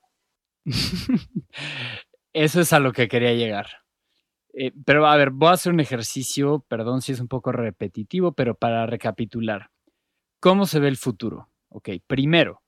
Eso 2.33 2.61
es 2.61 2.71
a 2.71 2.79
lo 2.79 2.93
que 2.93 3.09
quería 3.09 3.33
llegar. 3.33 3.67
Eh, 4.53 4.71
pero 4.85 5.05
a 5.05 5.17
ver, 5.17 5.31
voy 5.31 5.49
a 5.49 5.51
hacer 5.51 5.73
un 5.73 5.81
ejercicio, 5.81 6.63
perdón 6.69 7.01
si 7.01 7.11
es 7.11 7.19
un 7.19 7.27
poco 7.27 7.51
repetitivo, 7.51 8.31
pero 8.31 8.55
para 8.55 8.85
recapitular. 8.85 9.69
¿Cómo 10.39 10.65
se 10.65 10.79
ve 10.79 10.87
el 10.87 10.95
futuro? 10.95 11.49
Ok, 11.67 11.89
primero, 12.07 12.61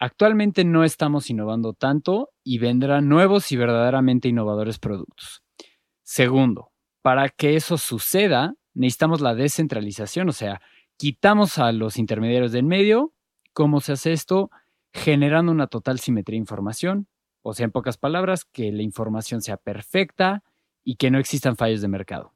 actualmente 0.00 0.64
no 0.64 0.82
estamos 0.82 1.30
innovando 1.30 1.72
tanto 1.72 2.30
y 2.42 2.58
vendrán 2.58 3.08
nuevos 3.08 3.52
y 3.52 3.56
verdaderamente 3.56 4.26
innovadores 4.26 4.80
productos. 4.80 5.44
Segundo, 6.02 6.72
para 7.02 7.28
que 7.28 7.54
eso 7.54 7.78
suceda, 7.78 8.54
necesitamos 8.74 9.20
la 9.20 9.36
descentralización, 9.36 10.28
o 10.28 10.32
sea, 10.32 10.60
quitamos 10.96 11.60
a 11.60 11.70
los 11.70 11.98
intermediarios 11.98 12.50
del 12.50 12.64
medio 12.64 13.12
¿Cómo 13.52 13.80
se 13.80 13.92
hace 13.92 14.12
esto? 14.12 14.50
Generando 14.92 15.52
una 15.52 15.66
total 15.66 15.98
simetría 15.98 16.36
de 16.36 16.42
información, 16.42 17.08
o 17.42 17.54
sea, 17.54 17.64
en 17.64 17.72
pocas 17.72 17.98
palabras, 17.98 18.44
que 18.44 18.72
la 18.72 18.82
información 18.82 19.42
sea 19.42 19.56
perfecta 19.56 20.42
y 20.84 20.96
que 20.96 21.10
no 21.10 21.18
existan 21.18 21.56
fallos 21.56 21.80
de 21.80 21.88
mercado. 21.88 22.34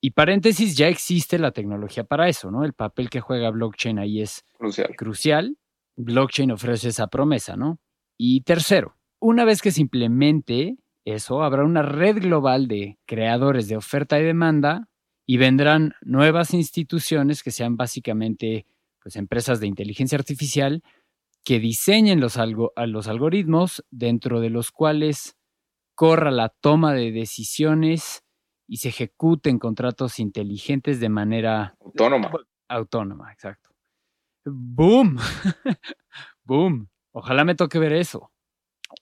Y 0.00 0.12
paréntesis, 0.12 0.76
ya 0.76 0.88
existe 0.88 1.38
la 1.38 1.52
tecnología 1.52 2.04
para 2.04 2.28
eso, 2.28 2.50
¿no? 2.50 2.64
El 2.64 2.72
papel 2.72 3.10
que 3.10 3.20
juega 3.20 3.50
blockchain 3.50 3.98
ahí 3.98 4.22
es 4.22 4.44
crucial. 4.56 4.96
crucial. 4.96 5.58
Blockchain 5.96 6.50
ofrece 6.52 6.88
esa 6.88 7.08
promesa, 7.08 7.56
¿no? 7.56 7.78
Y 8.16 8.42
tercero, 8.42 8.96
una 9.18 9.44
vez 9.44 9.60
que 9.60 9.70
se 9.70 9.82
implemente 9.82 10.78
eso, 11.04 11.42
habrá 11.42 11.64
una 11.64 11.82
red 11.82 12.20
global 12.20 12.68
de 12.68 12.98
creadores 13.06 13.68
de 13.68 13.76
oferta 13.76 14.18
y 14.18 14.24
demanda 14.24 14.88
y 15.26 15.36
vendrán 15.36 15.94
nuevas 16.00 16.54
instituciones 16.54 17.42
que 17.42 17.50
sean 17.50 17.76
básicamente 17.76 18.66
pues, 19.02 19.16
empresas 19.16 19.60
de 19.60 19.66
inteligencia 19.66 20.16
artificial 20.16 20.82
que 21.44 21.58
diseñen 21.58 22.20
los, 22.20 22.36
los 22.36 23.08
algoritmos 23.08 23.84
dentro 23.90 24.40
de 24.40 24.50
los 24.50 24.70
cuales 24.70 25.36
corra 25.94 26.30
la 26.30 26.48
toma 26.48 26.94
de 26.94 27.12
decisiones 27.12 28.24
y 28.66 28.78
se 28.78 28.90
ejecuten 28.90 29.58
contratos 29.58 30.18
inteligentes 30.18 31.00
de 31.00 31.08
manera 31.08 31.76
autónoma. 31.80 32.30
Autónoma, 32.68 33.32
exacto. 33.32 33.70
¡Boom! 34.44 35.18
¡Boom! 36.44 36.88
Ojalá 37.12 37.44
me 37.44 37.54
toque 37.54 37.78
ver 37.78 37.92
eso. 37.92 38.30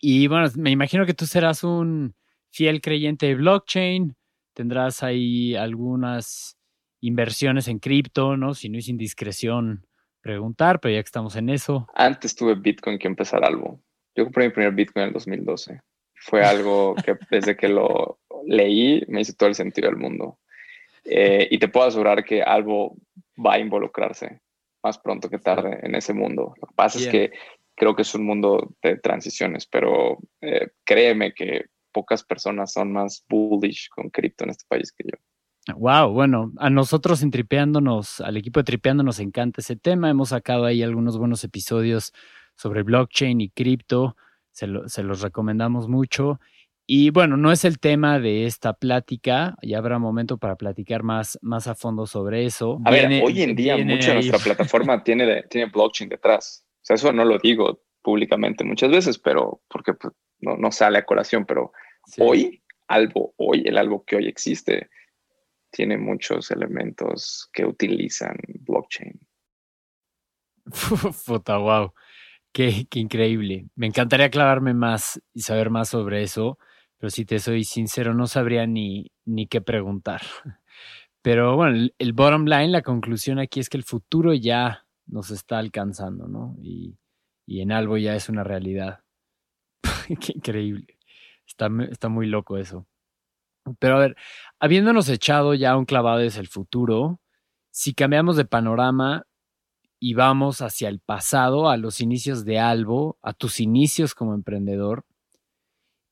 Y 0.01 0.27
bueno, 0.27 0.49
me 0.57 0.71
imagino 0.71 1.07
que 1.07 1.15
tú 1.15 1.27
serás 1.27 1.65
un 1.65 2.15
fiel 2.51 2.81
creyente 2.81 3.27
de 3.27 3.35
blockchain, 3.35 4.17
tendrás 4.55 5.03
ahí 5.03 5.55
algunas 5.55 6.57
inversiones 7.01 7.69
en 7.69 7.79
cripto, 7.79 8.37
¿no? 8.37 8.55
Si 8.55 8.69
no 8.69 8.79
es 8.79 8.89
indiscreción, 8.89 9.87
preguntar, 10.29 10.79
pero 10.79 10.93
ya 10.95 11.03
que 11.03 11.07
estamos 11.07 11.37
en 11.37 11.49
eso. 11.49 11.87
Antes 11.95 12.37
tuve 12.37 12.55
Bitcoin 12.55 12.99
que 12.99 13.09
empezar 13.09 13.43
algo. 13.43 13.81
Yo 14.15 14.25
compré 14.25 14.45
mi 14.45 14.53
primer 14.53 14.75
Bitcoin 14.75 15.05
en 15.05 15.09
el 15.09 15.15
2012. 15.15 15.81
Fue 16.17 16.45
algo 16.45 16.95
que 16.97 17.17
desde 17.31 17.57
que 17.57 17.69
lo 17.69 18.19
leí 18.45 19.03
me 19.09 19.23
hizo 19.23 19.33
todo 19.33 19.49
el 19.49 19.55
sentido 19.55 19.89
del 19.89 19.97
mundo. 19.97 20.39
Eh, 21.07 21.49
y 21.51 21.59
te 21.59 21.69
puedo 21.69 21.87
asegurar 21.87 22.27
que 22.27 22.43
algo 22.43 22.95
va 23.43 23.55
a 23.55 23.59
involucrarse 23.59 24.43
más 24.85 24.99
pronto 24.99 25.31
que 25.31 25.39
tarde 25.39 25.79
en 25.83 25.95
ese 25.95 26.13
mundo. 26.13 26.53
Lo 26.61 26.67
que 26.67 26.75
pasa 26.75 26.99
es 26.99 27.09
que 27.09 27.33
creo 27.75 27.97
que 27.97 28.03
es 28.03 28.15
un 28.15 28.27
mundo 28.27 28.75
de 28.83 28.99
transiciones, 28.99 29.67
pero 29.67 30.19
eh, 30.43 30.69
créeme 30.85 31.33
que 31.33 31.65
pocas 31.91 32.23
personas 32.23 32.75
son 32.75 32.93
más 32.93 33.25
bullish 33.31 33.89
con 33.89 34.11
cripto 34.11 34.45
en 34.45 34.51
este 34.51 34.65
país 34.69 34.93
que 34.93 35.05
yo. 35.05 35.19
Wow, 35.77 36.13
bueno, 36.13 36.53
a 36.59 36.71
nosotros 36.71 37.23
en 37.23 37.31
Tripeándonos, 37.31 38.21
al 38.21 38.37
equipo 38.37 38.61
de 38.61 38.65
Tripeando 38.65 39.03
nos 39.03 39.21
encanta 39.21 39.61
ese 39.61 39.77
tema. 39.77 40.11
Hemos 40.11 40.31
sacado 40.31 40.65
ahí 40.65 40.83
algunos 40.83 41.19
buenos 41.19 41.45
episodios 41.45 42.13
sobre 42.57 42.83
blockchain 42.83 43.41
y 43.41 43.51
cripto. 43.51 44.17
Se, 44.51 44.67
se 44.87 45.03
los 45.03 45.21
recomendamos 45.21 45.89
mucho. 45.89 46.41
Y 46.91 47.11
bueno, 47.11 47.37
no 47.37 47.53
es 47.53 47.67
el 47.67 47.79
tema 47.79 48.19
de 48.19 48.47
esta 48.47 48.73
plática, 48.73 49.57
ya 49.61 49.77
habrá 49.77 49.99
momento 49.99 50.39
para 50.39 50.57
platicar 50.57 51.03
más, 51.03 51.39
más 51.43 51.67
a 51.67 51.75
fondo 51.75 52.07
sobre 52.07 52.47
eso. 52.47 52.81
A 52.87 52.91
ver, 52.91 53.23
hoy 53.23 53.43
en 53.43 53.55
día 53.55 53.77
mucha 53.77 54.09
de 54.09 54.15
nuestra 54.15 54.39
plataforma 54.39 55.05
tiene, 55.05 55.43
tiene 55.51 55.71
blockchain 55.71 56.09
detrás. 56.09 56.65
O 56.77 56.81
sea, 56.81 56.95
eso 56.95 57.13
no 57.13 57.27
lo 57.27 57.37
digo 57.37 57.83
públicamente 58.01 58.65
muchas 58.65 58.91
veces, 58.91 59.19
pero 59.19 59.61
porque 59.69 59.93
pues, 59.93 60.15
no, 60.41 60.57
no, 60.57 60.73
sale 60.73 60.97
a 60.97 61.05
colación, 61.05 61.45
pero 61.45 61.73
hoy, 62.21 62.63
algo, 62.87 63.35
hoy, 63.37 63.65
el 63.67 63.77
algo 63.77 64.03
que 64.07 64.17
hoy 64.17 64.27
existe, 64.27 64.89
tiene 65.71 65.99
muchos 65.99 66.51
elementos 66.51 67.49
que 67.53 67.65
utilizan 67.65 68.37
blockchain. 68.61 69.19
Puta, 71.27 71.57
wow. 71.59 71.93
Qué, 72.53 72.87
increíble. 72.95 73.67
Me 73.77 73.87
encantaría 73.87 74.31
clavarme 74.31 74.75
más 74.75 75.21
y 75.33 75.43
saber 75.43 75.71
más 75.71 75.89
sobre 75.91 76.23
eso 76.23 76.59
pero 76.99 77.11
si 77.11 77.25
te 77.25 77.39
soy 77.39 77.65
sincero, 77.65 78.13
no 78.13 78.27
sabría 78.27 78.67
ni, 78.67 79.13
ni 79.25 79.47
qué 79.47 79.61
preguntar. 79.61 80.21
Pero 81.23 81.57
bueno, 81.57 81.89
el, 81.99 82.13
bottom 82.13 82.45
line, 82.45 82.69
la 82.69 82.83
conclusión 82.83 83.39
aquí 83.39 83.61
es 83.61 83.69
que 83.69 83.77
el 83.77 83.85
futuro 83.85 84.35
ya 84.35 84.87
nos 85.07 85.31
está 85.31 85.59
alcanzando, 85.59 86.27
¿no? 86.27 86.57
Y, 86.61 86.97
en 87.47 87.73
algo 87.73 87.97
ya 87.97 88.15
es 88.15 88.29
una 88.29 88.45
realidad. 88.45 89.01
qué 90.21 90.33
increíble. 90.35 90.99
Está, 91.47 91.71
está 91.91 92.09
muy 92.09 92.27
loco 92.27 92.59
eso. 92.59 92.87
Pero 93.79 93.97
a 93.97 94.01
ver, 94.01 94.17
habiéndonos 94.61 95.09
echado 95.09 95.55
ya 95.55 95.77
un 95.77 95.85
clavado 95.85 96.19
desde 96.19 96.41
el 96.41 96.49
futuro, 96.49 97.21
si 97.71 97.95
cambiamos 97.95 98.37
de 98.37 98.45
panorama 98.45 99.27
y 100.01 100.15
vamos 100.15 100.63
hacia 100.63 100.89
el 100.89 101.01
pasado, 101.01 101.69
a 101.69 101.77
los 101.77 102.01
inicios 102.01 102.45
de 102.45 102.59
Albo, 102.59 103.19
a 103.23 103.33
tus 103.33 103.61
inicios 103.61 104.15
como 104.15 104.35
emprendedor, 104.35 105.05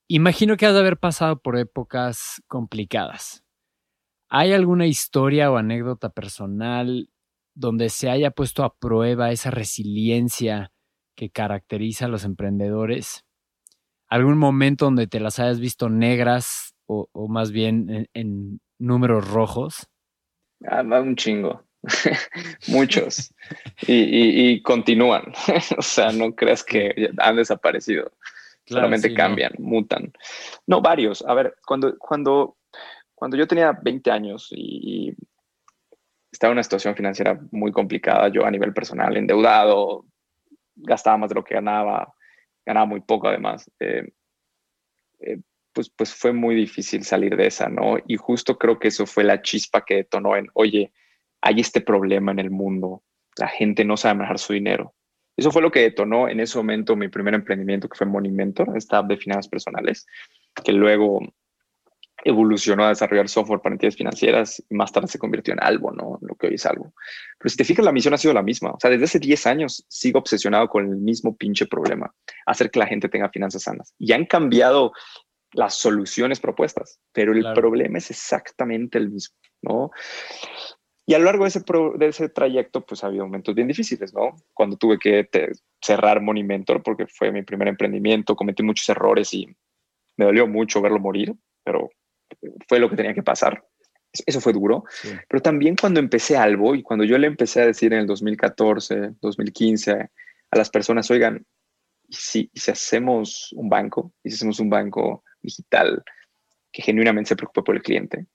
Imagino 0.09 0.55
que 0.55 0.65
has 0.65 0.73
de 0.73 0.79
haber 0.79 0.97
pasado 0.97 1.41
por 1.41 1.57
épocas 1.57 2.41
complicadas. 2.47 3.43
¿Hay 4.29 4.53
alguna 4.53 4.87
historia 4.87 5.51
o 5.51 5.57
anécdota 5.57 6.09
personal 6.09 7.09
donde 7.53 7.89
se 7.89 8.09
haya 8.09 8.31
puesto 8.31 8.63
a 8.63 8.77
prueba 8.77 9.31
esa 9.31 9.51
resiliencia 9.51 10.71
que 11.13 11.29
caracteriza 11.29 12.05
a 12.05 12.07
los 12.07 12.23
emprendedores? 12.23 13.25
¿Algún 14.07 14.37
momento 14.37 14.85
donde 14.85 15.07
te 15.07 15.19
las 15.19 15.39
hayas 15.39 15.59
visto 15.59 15.89
negras 15.89 16.73
o, 16.87 17.27
más 17.27 17.51
bien 17.51 18.07
en, 18.13 18.59
números 18.79 19.29
rojos? 19.29 19.87
Ah, 20.65 20.81
un 20.81 21.15
chingo. 21.15 21.63
Muchos. 22.67 23.33
y, 23.87 24.51
y, 24.51 24.61
continúan. 24.61 25.33
o 25.77 25.81
sea, 25.81 26.11
no 26.11 26.33
creas 26.33 26.63
que 26.63 27.11
han 27.17 27.35
desaparecido. 27.35 28.11
Solamente 28.65 29.13
cambian, 29.13 29.53
mutan. 29.59 30.11
No, 30.65 30.81
varios. 30.81 31.23
A 31.25 31.33
ver, 31.33 31.55
cuando, 31.65 31.97
cuando, 31.97 32.57
cuando 33.15 33.37
yo 33.37 33.47
tenía 33.47 33.71
20 33.81 34.11
años 34.11 34.49
y, 34.51 35.15
estaba 36.29 36.51
en 36.51 36.57
una 36.57 36.63
situación 36.63 36.95
financiera 36.95 37.39
muy 37.51 37.71
complicada, 37.71 38.27
yo 38.27 38.45
a 38.45 38.51
nivel 38.51 38.73
personal, 38.73 39.15
endeudado, 39.15 40.05
gastaba 40.75 41.17
más 41.17 41.29
de 41.29 41.35
lo 41.35 41.43
que 41.43 41.55
ganaba, 41.55 42.13
ganaba 42.65 42.85
muy 42.85 42.99
poco 42.99 43.27
además, 43.27 43.71
eh, 43.79 44.11
eh, 45.21 45.39
pues, 45.77 45.91
pues 45.91 46.11
fue 46.11 46.33
muy 46.33 46.55
difícil 46.55 47.03
salir 47.03 47.37
de 47.37 47.45
esa, 47.45 47.69
¿no? 47.69 47.97
Y 48.07 48.15
justo 48.15 48.57
creo 48.57 48.79
que 48.79 48.87
eso 48.87 49.05
fue 49.05 49.23
la 49.23 49.43
chispa 49.43 49.85
que 49.85 49.97
detonó 49.97 50.35
en, 50.35 50.47
oye, 50.55 50.91
hay 51.39 51.59
este 51.59 51.81
problema 51.81 52.31
en 52.31 52.39
el 52.39 52.49
mundo, 52.49 53.03
la 53.37 53.47
gente 53.47 53.85
no 53.85 53.95
sabe 53.95 54.15
manejar 54.15 54.39
su 54.39 54.53
dinero. 54.53 54.95
Eso 55.37 55.51
fue 55.51 55.61
lo 55.61 55.69
que 55.69 55.81
detonó 55.81 56.29
en 56.29 56.39
ese 56.39 56.57
momento 56.57 56.95
mi 56.95 57.09
primer 57.09 57.35
emprendimiento, 57.35 57.87
que 57.87 57.95
fue 57.95 58.07
Money 58.07 58.31
Mentor, 58.31 58.75
esta 58.75 58.97
app 58.97 59.07
de 59.07 59.17
finanzas 59.17 59.47
personales, 59.47 60.07
que 60.65 60.73
luego 60.73 61.19
evolucionó 62.23 62.85
a 62.85 62.89
desarrollar 62.89 63.29
software 63.29 63.61
para 63.61 63.75
entidades 63.75 63.95
financieras 63.95 64.63
y 64.67 64.73
más 64.73 64.91
tarde 64.91 65.07
se 65.07 65.19
convirtió 65.19 65.53
en 65.53 65.61
algo, 65.61 65.91
¿no? 65.91 66.17
Lo 66.21 66.33
que 66.33 66.47
hoy 66.47 66.55
es 66.55 66.65
algo. 66.65 66.91
Pero 67.37 67.49
si 67.51 67.57
te 67.57 67.65
fijas, 67.65 67.85
la 67.85 67.91
misión 67.91 68.15
ha 68.15 68.17
sido 68.17 68.33
la 68.33 68.41
misma. 68.41 68.71
O 68.71 68.79
sea, 68.79 68.89
desde 68.89 69.05
hace 69.05 69.19
10 69.19 69.45
años 69.45 69.85
sigo 69.87 70.17
obsesionado 70.17 70.67
con 70.69 70.89
el 70.89 70.97
mismo 70.97 71.37
pinche 71.37 71.67
problema, 71.67 72.11
hacer 72.47 72.71
que 72.71 72.79
la 72.79 72.87
gente 72.87 73.09
tenga 73.09 73.29
finanzas 73.29 73.61
sanas. 73.61 73.93
Y 73.99 74.13
han 74.13 74.25
cambiado 74.25 74.93
las 75.53 75.75
soluciones 75.75 76.39
propuestas, 76.39 76.99
pero 77.11 77.33
el 77.33 77.53
problema 77.53 77.97
es 77.97 78.11
exactamente 78.11 78.97
el 78.97 79.09
mismo, 79.09 79.35
¿no? 79.61 79.91
Y 81.09 81.13
a 81.13 81.19
lo 81.19 81.25
largo 81.25 81.45
de 81.45 81.49
ese, 81.49 81.63
de 81.97 82.07
ese 82.07 82.27
trayecto, 82.27 82.85
pues 82.85 83.01
ha 83.03 83.07
habido 83.07 83.25
momentos 83.25 83.55
bien 83.55 83.69
difíciles, 83.69 84.13
¿no? 84.13 84.35
Cuando 84.53 84.75
tuve 84.75 84.99
que 84.99 85.29
cerrar 85.81 86.21
Money 86.21 86.43
Mentor 86.43 86.83
porque 86.83 87.07
fue 87.07 87.31
mi 87.31 87.43
primer 87.43 87.69
emprendimiento, 87.69 88.35
cometí 88.35 88.61
muchos 88.61 88.89
errores 88.89 89.33
y 89.33 89.47
me 90.17 90.25
dolió 90.25 90.47
mucho 90.47 90.81
verlo 90.81 90.99
morir, 90.99 91.33
pero 91.63 91.89
fue 92.67 92.79
lo 92.79 92.89
que 92.89 92.97
tenía 92.97 93.13
que 93.13 93.23
pasar. 93.23 93.63
Eso 94.25 94.41
fue 94.41 94.51
duro. 94.51 94.83
Pero 95.29 95.41
también 95.41 95.77
cuando 95.79 96.01
empecé 96.01 96.35
algo 96.35 96.75
y 96.75 96.83
cuando 96.83 97.05
yo 97.05 97.17
le 97.17 97.27
empecé 97.27 97.61
a 97.61 97.67
decir 97.67 97.93
en 97.93 97.99
el 97.99 98.07
2014, 98.07 99.13
2015 99.21 99.91
a 99.93 100.57
las 100.57 100.69
personas, 100.69 101.09
oigan, 101.09 101.45
si, 102.09 102.49
si 102.53 102.71
hacemos 102.71 103.53
un 103.53 103.69
banco, 103.69 104.13
y 104.23 104.29
si 104.29 104.35
hacemos 104.35 104.59
un 104.59 104.69
banco 104.69 105.23
digital 105.47 106.03
que 106.71 106.81
genuinamente 106.81 107.29
se 107.29 107.35
preocupe 107.35 107.63
por 107.63 107.75
el 107.75 107.81
cliente, 107.81 108.27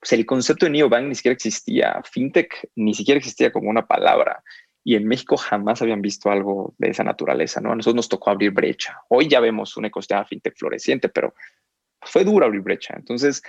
pues 0.00 0.12
el 0.14 0.24
concepto 0.24 0.64
de 0.64 0.72
neobank 0.72 1.06
ni 1.08 1.14
siquiera 1.14 1.34
existía, 1.34 2.00
fintech 2.10 2.70
ni 2.74 2.94
siquiera 2.94 3.18
existía 3.18 3.52
como 3.52 3.68
una 3.68 3.86
palabra. 3.86 4.42
Y 4.82 4.96
en 4.96 5.06
México 5.06 5.36
jamás 5.36 5.82
habían 5.82 6.00
visto 6.00 6.30
algo 6.30 6.74
de 6.78 6.88
esa 6.88 7.04
naturaleza, 7.04 7.60
¿no? 7.60 7.72
A 7.72 7.76
nosotros 7.76 7.96
nos 7.96 8.08
tocó 8.08 8.30
abrir 8.30 8.50
brecha. 8.50 8.98
Hoy 9.08 9.28
ya 9.28 9.38
vemos 9.38 9.76
un 9.76 9.84
ecosistema 9.84 10.24
fintech 10.24 10.56
floreciente, 10.56 11.10
pero 11.10 11.34
fue 12.00 12.24
duro 12.24 12.46
abrir 12.46 12.62
brecha. 12.62 12.94
Entonces, 12.96 13.42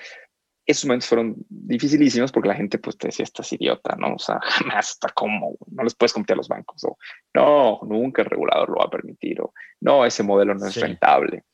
esos 0.66 0.86
momentos 0.86 1.08
fueron 1.08 1.36
dificilísimos 1.48 2.34
porque 2.34 2.50
la 2.50 2.56
gente 2.56 2.80
pues 2.80 2.98
te 2.98 3.08
decía, 3.08 3.24
estás 3.24 3.54
idiota, 3.54 3.96
¿no? 3.96 4.16
O 4.16 4.20
sea, 4.20 4.40
jamás 4.44 4.92
está 4.92 5.08
como, 5.10 5.56
no 5.68 5.84
les 5.84 5.96
puedes 5.96 6.12
competir 6.12 6.34
a 6.34 6.38
los 6.38 6.50
bancos, 6.50 6.84
o 6.84 6.98
no, 7.34 7.80
nunca 7.84 8.24
el 8.24 8.30
regulador 8.30 8.70
lo 8.70 8.76
va 8.76 8.86
a 8.86 8.90
permitir, 8.90 9.40
o 9.40 9.54
no, 9.80 10.06
ese 10.06 10.24
modelo 10.24 10.54
no 10.54 10.68
es 10.68 10.76
rentable 10.76 11.46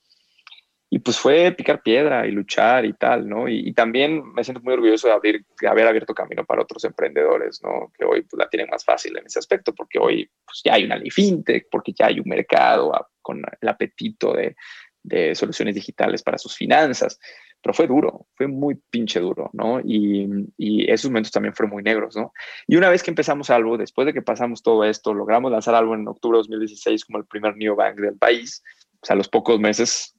y 0.89 1.00
pues 1.00 1.19
fue 1.19 1.52
picar 1.52 1.82
piedra 1.82 2.26
y 2.26 2.32
luchar 2.32 2.86
y 2.86 2.93
tal, 2.93 3.28
¿no? 3.28 3.50
Y, 3.50 3.73
también 3.73 4.23
me 4.34 4.43
siento 4.43 4.62
muy 4.63 4.73
orgulloso 4.73 5.08
de, 5.08 5.43
haber 5.67 5.88
abierto 5.88 6.13
camino 6.13 6.45
para 6.45 6.62
otros 6.62 6.84
emprendedores, 6.86 7.62
¿no? 7.62 7.91
Que 7.97 8.06
hoy 8.06 8.21
pues, 8.21 8.39
la 8.39 8.50
tienen 8.50 8.69
más 8.69 8.86
fácil 8.86 9.17
en 9.17 9.26
ese 9.26 9.39
aspecto, 9.39 9.76
porque 9.76 10.00
hoy 10.00 10.30
pues, 10.45 10.62
ya 10.63 10.76
hay 10.76 10.86
una 10.86 10.95
ley 10.95 11.10
fintech, 11.10 11.67
porque 11.69 11.91
ya 11.91 12.08
hay 12.08 12.19
un 12.19 12.30
mercado 12.30 12.91
con 13.21 13.41
el 13.60 13.67
apetito 13.67 14.34
de, 14.34 14.56
de, 15.04 15.36
soluciones 15.36 15.76
digitales 15.76 16.23
para 16.23 16.38
sus 16.38 16.56
finanzas. 16.56 17.19
Pero 17.62 17.73
fue 17.73 17.88
duro, 17.88 18.28
fue 18.36 18.47
muy 18.47 18.76
pinche 18.89 19.19
duro, 19.19 19.50
¿no? 19.52 19.82
Y, 19.82 20.30
y 20.58 20.89
esos 20.89 21.12
momentos 21.12 21.34
también 21.34 21.54
fueron 21.54 21.73
muy 21.73 21.84
negros, 21.84 22.15
¿no? 22.15 22.32
Y 22.65 22.78
una 22.78 22.89
vez 22.89 23.04
que 23.04 23.12
empezamos 23.12 23.50
algo, 23.50 23.78
después 23.78 24.06
de 24.06 24.13
que 24.13 24.21
pasamos 24.21 24.63
todo 24.63 24.86
esto, 24.86 25.13
logramos 25.13 25.52
lanzar 25.52 25.76
algo 25.76 25.95
en 25.95 26.08
octubre 26.08 26.38
de 26.38 26.43
2016 26.43 27.04
como 27.04 27.17
el 27.17 27.26
primer 27.26 27.58
neobank 27.58 27.97
del 27.97 28.17
país, 28.17 28.63
pues 29.02 29.12
a 29.12 29.15
los 29.15 29.28
pocos 29.28 29.60
meses 29.60 30.16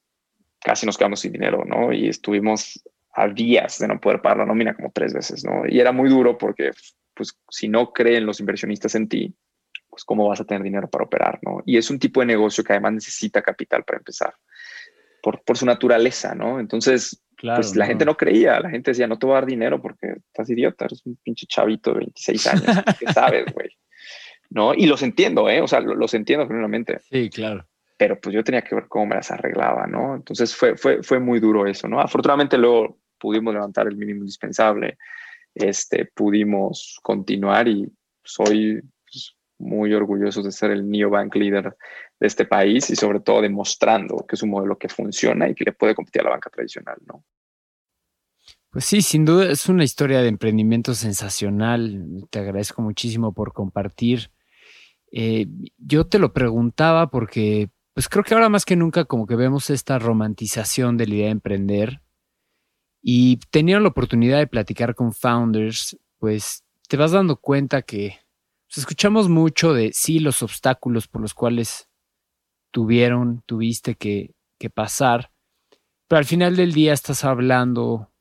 casi 0.61 0.87
nos 0.87 0.97
quedamos 0.97 1.21
sin 1.21 1.33
dinero, 1.33 1.65
¿no? 1.65 1.93
Y 1.93 2.09
estuvimos 2.09 2.83
a 3.13 3.29
días 3.29 3.79
de 3.79 3.89
no 3.89 4.01
poder 4.01 4.21
pagar 4.21 4.39
la 4.39 4.47
nómina 4.47 4.75
como 4.75 4.91
tres 4.93 5.13
veces, 5.13 5.45
¿no? 5.45 5.63
Y 5.69 5.81
era 5.81 5.93
muy 5.93 6.09
duro 6.09 6.39
porque, 6.39 6.71
pues, 7.15 7.39
si 7.49 7.69
no 7.69 7.93
creen 7.93 8.27
los 8.27 8.41
inversionistas 8.41 8.95
en 8.95 9.09
ti, 9.09 9.35
pues, 9.89 10.05
¿cómo 10.05 10.29
vas 10.29 10.41
a 10.41 10.45
tener 10.45 10.63
dinero 10.63 10.89
para 10.89 11.05
operar, 11.05 11.39
¿no? 11.43 11.63
Y 11.65 11.77
es 11.77 11.91
un 11.91 11.99
tipo 11.99 12.21
de 12.21 12.27
negocio 12.27 12.63
que 12.63 12.73
además 12.73 12.95
necesita 12.95 13.43
capital 13.43 13.85
para 13.85 13.99
empezar, 13.99 14.35
por, 15.23 15.43
por 15.43 15.57
su 15.57 15.67
naturaleza, 15.67 16.35
¿no? 16.35 16.61
Entonces, 16.61 17.23
pues 17.41 17.77
la 17.77 17.87
gente 17.87 18.05
no 18.05 18.17
creía, 18.17 18.59
la 18.61 18.71
gente 18.71 18.91
decía, 18.91 19.07
no 19.07 19.19
te 19.19 19.27
voy 19.27 19.35
a 19.35 19.41
dar 19.41 19.47
dinero 19.47 19.81
porque 19.81 20.17
estás 20.27 20.51
idiota, 20.51 20.87
eres 20.87 21.05
un 21.07 21.17
pinche 21.23 21.47
chavito 21.47 21.93
de 21.93 21.99
26 21.99 22.47
años, 22.49 22.77
¿qué 22.99 23.07
sabes, 23.13 23.53
güey? 23.53 23.71
¿No? 24.51 24.75
Y 24.75 24.87
los 24.87 25.03
entiendo, 25.03 25.49
¿eh? 25.49 25.61
O 25.61 25.69
sea, 25.69 25.81
los 25.81 26.15
entiendo 26.15 26.47
genuinamente. 26.47 27.01
Sí, 27.11 27.31
claro 27.31 27.67
pero 27.99 28.19
pues 28.21 28.33
yo 28.33 28.45
tenía 28.45 28.63
que 28.63 28.77
ver 28.77 28.87
cómo 28.89 29.07
me 29.07 29.17
las 29.17 29.31
arreglaba, 29.33 29.87
¿no? 29.87 30.15
Entonces 30.15 30.55
fue, 30.55 30.77
fue, 30.77 31.03
fue 31.03 31.19
muy 31.19 31.41
duro 31.41 31.67
eso, 31.67 31.89
¿no? 31.89 32.01
Afortunadamente 32.01 32.57
luego 32.57 33.01
pudimos 33.19 33.53
levantar 33.53 33.89
el 33.89 33.97
mínimo 33.97 34.21
indispensable, 34.21 34.97
este, 35.53 36.07
pudimos 36.15 37.01
continuar 37.03 37.67
y 37.67 37.93
soy 38.23 38.81
pues, 39.05 39.35
muy 39.59 39.93
orgulloso 39.93 40.43
de 40.43 40.53
ser 40.53 40.71
el 40.71 40.89
neobank 40.89 41.35
líder 41.35 41.77
de 42.21 42.27
este 42.27 42.47
país 42.47 42.89
y 42.89 42.95
sobre 42.95 43.19
todo 43.19 43.43
demostrando 43.43 44.25
que 44.29 44.37
es 44.37 44.43
un 44.45 44.51
modelo 44.51 44.79
que 44.79 44.89
funciona 44.89 45.49
y 45.49 45.55
que 45.57 45.65
le 45.65 45.73
puede 45.73 45.97
competir 45.97 46.23
a 46.23 46.27
la 46.27 46.31
banca 46.31 46.51
tradicional, 46.51 46.99
¿no? 47.05 47.25
Pues 48.71 48.85
sí, 48.85 49.03
sin 49.03 49.25
duda 49.25 49.51
es 49.51 49.69
una 49.69 49.83
historia 49.83 50.21
de 50.21 50.29
emprendimiento 50.29 50.95
sensacional. 50.95 52.05
Te 52.31 52.39
agradezco 52.39 52.83
muchísimo 52.83 53.33
por 53.33 53.53
compartir. 53.53 54.31
Eh, 55.11 55.47
yo 55.79 56.07
te 56.07 56.19
lo 56.19 56.35
preguntaba 56.35 57.11
porque 57.11 57.71
pues 57.99 58.09
creo 58.09 58.23
que 58.23 58.33
ahora 58.33 58.49
más 58.49 58.65
que 58.65 58.77
nunca 58.77 59.07
como 59.07 59.27
que 59.27 59.35
vemos 59.35 59.71
esta 59.71 59.99
romantización 59.99 60.97
de 60.97 61.09
la 61.09 61.15
idea 61.17 61.25
de 61.25 61.33
emprender 61.33 62.01
y 63.03 63.39
teniendo 63.51 63.83
la 63.83 63.89
oportunidad 63.89 64.39
de 64.39 64.47
platicar 64.47 64.95
con 64.95 65.13
founders, 65.13 65.99
pues 66.19 66.65
te 66.87 66.97
vas 66.97 67.11
dando 67.11 67.41
cuenta 67.41 67.83
que 67.83 68.21
pues, 68.69 68.79
escuchamos 68.79 69.29
mucho 69.29 69.73
de 69.73 69.91
sí 69.93 70.21
los 70.21 70.45
obstáculos 70.45 71.09
por 71.09 71.23
los 71.23 71.35
cuales 71.35 71.91
tuvieron, 72.71 73.43
tuviste 73.47 73.97
que, 73.97 74.33
pasar, 74.73 75.33
Pero 76.07 76.21
al 76.21 76.25
final 76.25 76.55
del 76.55 76.73
día 76.73 76.93
estás 76.93 77.25
hablando 77.25 78.13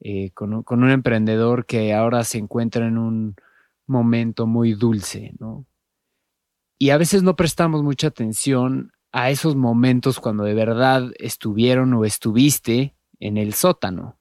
eh, 0.00 0.32
con, 0.32 0.62
con, 0.64 0.82
un 0.82 0.90
emprendedor 0.90 1.64
que 1.64 1.94
ahora 1.94 2.24
se 2.24 2.36
encuentra 2.36 2.86
en 2.86 2.98
un 2.98 3.36
momento 3.86 4.46
muy 4.46 4.74
dulce, 4.74 5.32
¿no? 5.38 5.64
Y 6.78 6.90
a 6.90 6.98
veces 6.98 7.22
no 7.22 7.36
prestamos 7.36 7.82
mucha 7.82 8.08
atención 8.08 8.92
a 9.22 9.30
esos 9.30 9.56
momentos 9.56 10.20
cuando 10.20 10.44
de 10.44 10.54
verdad 10.54 11.10
estuvieron 11.18 11.92
o 11.94 12.04
estuviste 12.04 12.94
en 13.18 13.36
el 13.36 13.52
sótano. 13.52 14.16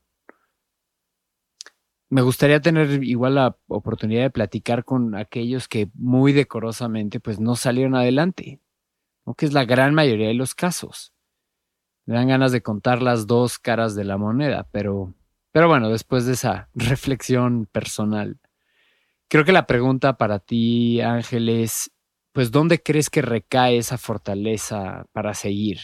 Me 2.10 2.24
gustaría 2.24 2.62
tener 2.62 3.04
igual 3.04 3.36
la 3.36 3.58
oportunidad 3.68 4.24
de 4.24 4.32
platicar 4.32 4.86
con 4.86 5.14
aquellos 5.14 5.68
que 5.68 5.92
muy 5.94 6.34
decorosamente 6.34 7.20
pues 7.20 7.40
no 7.40 7.56
salieron 7.56 7.94
adelante, 7.94 8.60
¿no? 9.24 9.36
que 9.36 9.46
es 9.46 9.54
la 9.54 9.66
gran 9.66 9.94
mayoría 9.94 10.30
de 10.30 10.34
los 10.34 10.56
casos. 10.56 11.14
Me 12.06 12.16
dan 12.16 12.30
ganas 12.30 12.52
de 12.52 12.64
contar 12.64 13.04
las 13.04 13.28
dos 13.28 13.60
caras 13.60 13.94
de 13.94 14.04
la 14.04 14.18
moneda, 14.18 14.68
pero, 14.72 15.14
pero 15.52 15.68
bueno, 15.68 15.90
después 15.90 16.26
de 16.26 16.34
esa 16.34 16.70
reflexión 16.74 17.68
personal, 17.68 18.40
creo 19.28 19.46
que 19.46 19.52
la 19.52 19.68
pregunta 19.68 20.18
para 20.18 20.40
ti, 20.40 21.02
Ángel, 21.02 21.50
es, 21.50 21.92
pues, 22.34 22.52
¿dónde 22.52 22.82
crees 22.82 23.10
que 23.10 23.22
recae 23.22 23.78
esa 23.78 23.98
fortaleza 23.98 25.06
para 25.12 25.34
seguir? 25.34 25.80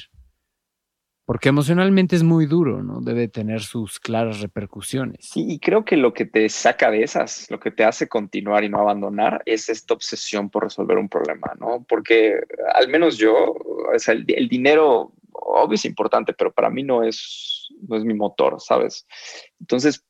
Porque 1.25 1.47
emocionalmente 1.47 2.17
es 2.17 2.23
muy 2.23 2.45
duro, 2.47 2.83
¿no? 2.83 2.99
Debe 2.99 3.29
tener 3.29 3.61
sus 3.61 3.99
claras 3.99 4.41
repercusiones. 4.41 5.29
Sí, 5.31 5.45
y 5.47 5.59
creo 5.59 5.85
que 5.85 5.95
lo 5.95 6.13
que 6.13 6.25
te 6.25 6.49
saca 6.49 6.91
de 6.91 7.03
esas, 7.03 7.49
lo 7.49 7.61
que 7.61 7.71
te 7.71 7.85
hace 7.85 8.09
continuar 8.09 8.65
y 8.65 8.69
no 8.69 8.79
abandonar, 8.79 9.41
es 9.45 9.69
esta 9.69 9.93
obsesión 9.93 10.49
por 10.49 10.63
resolver 10.63 10.97
un 10.97 11.07
problema, 11.07 11.53
¿no? 11.57 11.85
Porque 11.87 12.41
al 12.75 12.89
menos 12.89 13.17
yo, 13.17 13.33
o 13.33 13.99
sea, 13.99 14.15
el, 14.15 14.49
dinero, 14.49 15.13
obvio 15.31 15.75
es 15.75 15.85
importante, 15.85 16.33
pero 16.33 16.51
para 16.51 16.69
mí 16.69 16.83
no 16.83 17.03
es, 17.03 17.69
no 17.87 17.95
es 17.95 18.03
mi 18.03 18.13
motor, 18.13 18.59
¿sabes? 18.59 19.07
Entonces, 19.61 20.03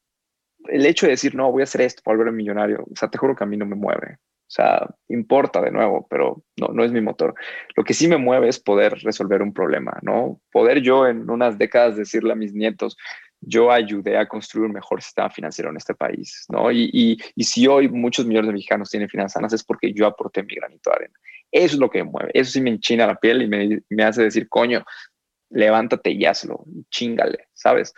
el 0.69 0.83
hecho 0.87 1.05
de 1.05 1.11
decir, 1.11 1.35
no, 1.35 1.51
voy 1.51 1.61
a 1.61 1.65
hacer 1.65 1.81
esto 1.81 2.01
para 2.03 2.17
volverme 2.17 2.37
millonario, 2.37 2.83
o 2.91 2.95
sea, 2.95 3.09
te 3.09 3.19
juro 3.19 3.35
que 3.35 3.43
a 3.43 3.47
mí 3.47 3.55
no 3.55 3.67
me 3.67 3.75
mueve. 3.75 4.17
O 4.45 4.51
sea, 4.53 4.87
importa 5.07 5.61
de 5.61 5.71
nuevo, 5.71 6.05
pero 6.09 6.43
no, 6.57 6.67
no 6.67 6.83
es 6.83 6.91
mi 6.91 7.01
motor. 7.01 7.33
Lo 7.75 7.83
que 7.83 7.93
sí 7.93 8.07
me 8.07 8.17
mueve 8.17 8.49
es 8.49 8.59
poder 8.59 8.93
resolver 9.01 9.41
un 9.41 9.53
problema, 9.53 9.97
¿no? 10.03 10.39
Poder 10.51 10.81
yo 10.81 11.07
en 11.07 11.29
unas 11.29 11.57
décadas 11.57 11.95
decirle 11.95 12.33
a 12.33 12.35
mis 12.35 12.53
nietos, 12.53 12.95
yo 13.41 13.71
ayudé 13.71 14.17
a 14.17 14.27
construir 14.27 14.67
un 14.67 14.73
mejor 14.73 15.01
sistema 15.01 15.29
financiero 15.29 15.69
en 15.69 15.77
este 15.77 15.95
país, 15.95 16.45
¿no? 16.49 16.71
Y, 16.71 16.89
y, 16.93 17.17
y 17.35 17.43
si 17.43 17.67
hoy 17.67 17.89
muchos 17.89 18.25
millones 18.25 18.47
de 18.47 18.53
mexicanos 18.53 18.89
tienen 18.89 19.09
finanzas 19.09 19.33
sanas 19.33 19.53
es 19.53 19.63
porque 19.63 19.93
yo 19.93 20.07
aporté 20.07 20.43
mi 20.43 20.55
granito 20.55 20.89
de 20.89 20.95
arena. 20.95 21.19
Eso 21.51 21.75
es 21.75 21.79
lo 21.79 21.89
que 21.89 22.03
me 22.03 22.11
mueve. 22.11 22.31
Eso 22.33 22.51
sí 22.51 22.61
me 22.61 22.69
enchina 22.69 23.07
la 23.07 23.15
piel 23.15 23.41
y 23.41 23.47
me, 23.47 23.81
me 23.89 24.03
hace 24.03 24.23
decir, 24.23 24.47
coño, 24.49 24.85
levántate 25.49 26.11
y 26.11 26.25
hazlo, 26.25 26.63
chingale, 26.89 27.47
¿sabes? 27.53 27.93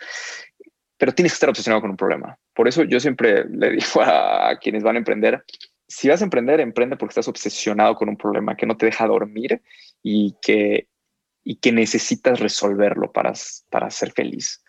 Pero 0.98 1.12
tienes 1.12 1.32
que 1.32 1.36
estar 1.36 1.48
obsesionado 1.48 1.80
con 1.80 1.90
un 1.90 1.96
problema. 1.96 2.38
Por 2.54 2.68
eso 2.68 2.84
yo 2.84 3.00
siempre 3.00 3.44
le 3.48 3.70
digo 3.72 4.02
a 4.02 4.56
quienes 4.60 4.82
van 4.82 4.96
a 4.96 4.98
emprender, 4.98 5.44
si 5.88 6.08
vas 6.08 6.20
a 6.20 6.24
emprender, 6.24 6.60
emprende 6.60 6.96
porque 6.96 7.12
estás 7.12 7.28
obsesionado 7.28 7.94
con 7.94 8.08
un 8.08 8.16
problema 8.16 8.56
que 8.56 8.66
no 8.66 8.76
te 8.76 8.86
deja 8.86 9.06
dormir 9.06 9.62
y 10.02 10.36
que, 10.42 10.88
y 11.44 11.56
que 11.56 11.72
necesitas 11.72 12.40
resolverlo 12.40 13.12
para, 13.12 13.32
para 13.70 13.90
ser 13.90 14.12
feliz. 14.12 14.62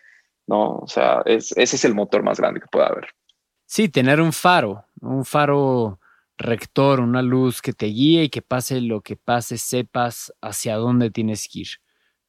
¿no? 0.48 0.78
O 0.78 0.88
sea, 0.88 1.22
ese 1.26 1.62
es 1.62 1.84
el 1.84 1.94
motor 1.94 2.24
más 2.24 2.40
grande 2.40 2.60
que 2.60 2.66
pueda 2.66 2.86
haber. 2.86 3.08
Sí, 3.66 3.88
tener 3.88 4.20
un 4.20 4.32
faro, 4.32 4.86
un 5.00 5.24
faro 5.24 6.00
rector, 6.38 7.00
una 7.00 7.20
luz 7.20 7.60
que 7.60 7.74
te 7.74 7.86
guíe 7.86 8.24
y 8.24 8.28
que 8.30 8.42
pase 8.42 8.80
lo 8.80 9.02
que 9.02 9.16
pase, 9.16 9.58
sepas 9.58 10.32
hacia 10.40 10.76
dónde 10.76 11.10
tienes 11.10 11.48
que 11.48 11.60
ir. 11.60 11.68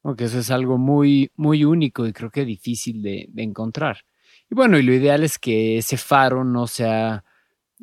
Porque 0.02 0.26
eso 0.26 0.40
es 0.40 0.52
algo 0.52 0.78
muy, 0.78 1.32
muy 1.36 1.64
único 1.64 2.06
y 2.06 2.14
creo 2.14 2.30
que 2.30 2.44
difícil 2.44 3.02
de, 3.02 3.28
de 3.30 3.44
encontrar. 3.44 4.00
Y 4.50 4.56
bueno, 4.56 4.78
y 4.78 4.84
lo 4.84 4.94
ideal 4.94 5.24
es 5.24 5.40
que 5.40 5.78
ese 5.78 5.98
faro 5.98 6.44
no 6.44 6.68
sea 6.68 7.24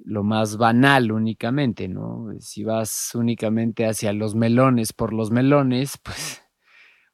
lo 0.04 0.22
más 0.22 0.56
banal 0.56 1.10
únicamente, 1.10 1.88
¿no? 1.88 2.28
Si 2.40 2.64
vas 2.64 3.14
únicamente 3.14 3.86
hacia 3.86 4.12
los 4.12 4.34
melones 4.34 4.92
por 4.92 5.12
los 5.12 5.30
melones, 5.30 5.98
pues, 6.02 6.42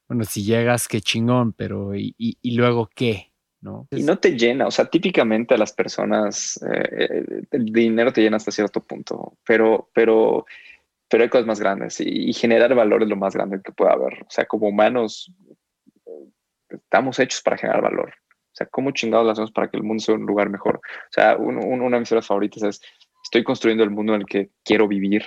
bueno, 0.07 0.25
si 0.25 0.43
llegas, 0.43 0.87
qué 0.87 1.01
chingón, 1.01 1.53
pero 1.53 1.95
¿y, 1.95 2.15
y, 2.17 2.55
luego 2.55 2.89
qué? 2.93 3.31
¿no? 3.61 3.87
y 3.91 4.03
no 4.03 4.19
te 4.19 4.37
llena, 4.37 4.67
o 4.67 4.71
sea, 4.71 4.85
típicamente 4.85 5.53
a 5.53 5.57
las 5.57 5.71
personas 5.71 6.59
eh, 6.69 7.45
el 7.49 7.65
dinero 7.71 8.11
te 8.11 8.21
llena 8.21 8.35
hasta 8.35 8.51
cierto 8.51 8.81
punto, 8.81 9.37
pero, 9.45 9.89
pero, 9.93 10.45
pero 11.09 11.23
hay 11.23 11.29
cosas 11.29 11.47
más 11.47 11.61
grandes 11.61 12.01
y, 12.01 12.33
generar 12.33 12.75
valor 12.75 13.03
es 13.03 13.09
lo 13.09 13.15
más 13.15 13.33
grande 13.33 13.61
que 13.63 13.71
pueda 13.71 13.93
haber. 13.93 14.23
O 14.23 14.29
sea, 14.29 14.45
como 14.45 14.67
humanos 14.67 15.31
eh, 16.05 16.29
estamos 16.71 17.17
hechos 17.19 17.41
para 17.41 17.57
generar 17.57 17.81
valor. 17.81 18.13
O 18.53 18.55
sea, 18.55 18.67
¿cómo 18.67 18.91
chingados 18.91 19.25
lo 19.25 19.31
hacemos 19.31 19.51
para 19.51 19.67
que 19.67 19.77
el 19.77 19.83
mundo 19.83 20.03
sea 20.03 20.13
un 20.13 20.27
lugar 20.27 20.49
mejor? 20.49 20.77
O 20.77 21.11
sea, 21.11 21.37
una 21.37 21.95
de 21.95 21.99
mis 21.99 22.11
horas 22.11 22.27
favoritas 22.27 22.61
es, 22.61 22.81
estoy 23.23 23.43
construyendo 23.43 23.83
el 23.83 23.89
mundo 23.89 24.13
en 24.13 24.21
el 24.21 24.27
que 24.27 24.51
quiero 24.63 24.87
vivir. 24.87 25.25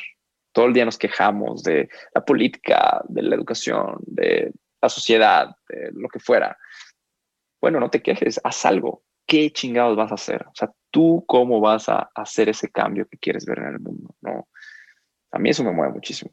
Todo 0.52 0.66
el 0.66 0.72
día 0.72 0.84
nos 0.84 0.96
quejamos 0.96 1.64
de 1.64 1.88
la 2.14 2.24
política, 2.24 3.02
de 3.08 3.22
la 3.22 3.34
educación, 3.34 3.98
de 4.02 4.52
la 4.80 4.88
sociedad, 4.88 5.56
de 5.68 5.90
lo 5.92 6.08
que 6.08 6.20
fuera. 6.20 6.56
Bueno, 7.60 7.80
no 7.80 7.90
te 7.90 8.00
quejes, 8.00 8.40
haz 8.44 8.64
algo. 8.64 9.02
¿Qué 9.26 9.50
chingados 9.50 9.96
vas 9.96 10.12
a 10.12 10.14
hacer? 10.14 10.46
O 10.46 10.54
sea, 10.54 10.70
tú 10.92 11.24
cómo 11.26 11.60
vas 11.60 11.88
a 11.88 12.08
hacer 12.14 12.48
ese 12.48 12.70
cambio 12.70 13.08
que 13.08 13.18
quieres 13.18 13.44
ver 13.44 13.58
en 13.58 13.66
el 13.66 13.80
mundo, 13.80 14.14
¿no? 14.20 14.48
A 15.32 15.38
mí 15.40 15.50
eso 15.50 15.64
me 15.64 15.72
mueve 15.72 15.94
muchísimo. 15.94 16.30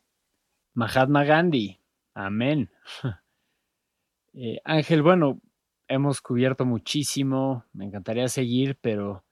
Mahatma 0.76 1.24
Gandhi, 1.24 1.82
amén. 2.14 2.70
Eh, 4.36 4.60
Ángel, 4.64 5.04
bueno, 5.04 5.40
hemos 5.88 6.22
cubierto 6.22 6.66
muchísimo, 6.66 7.66
me 7.74 7.86
encantaría 7.86 8.28
seguir, 8.28 8.78
pero 8.82 9.24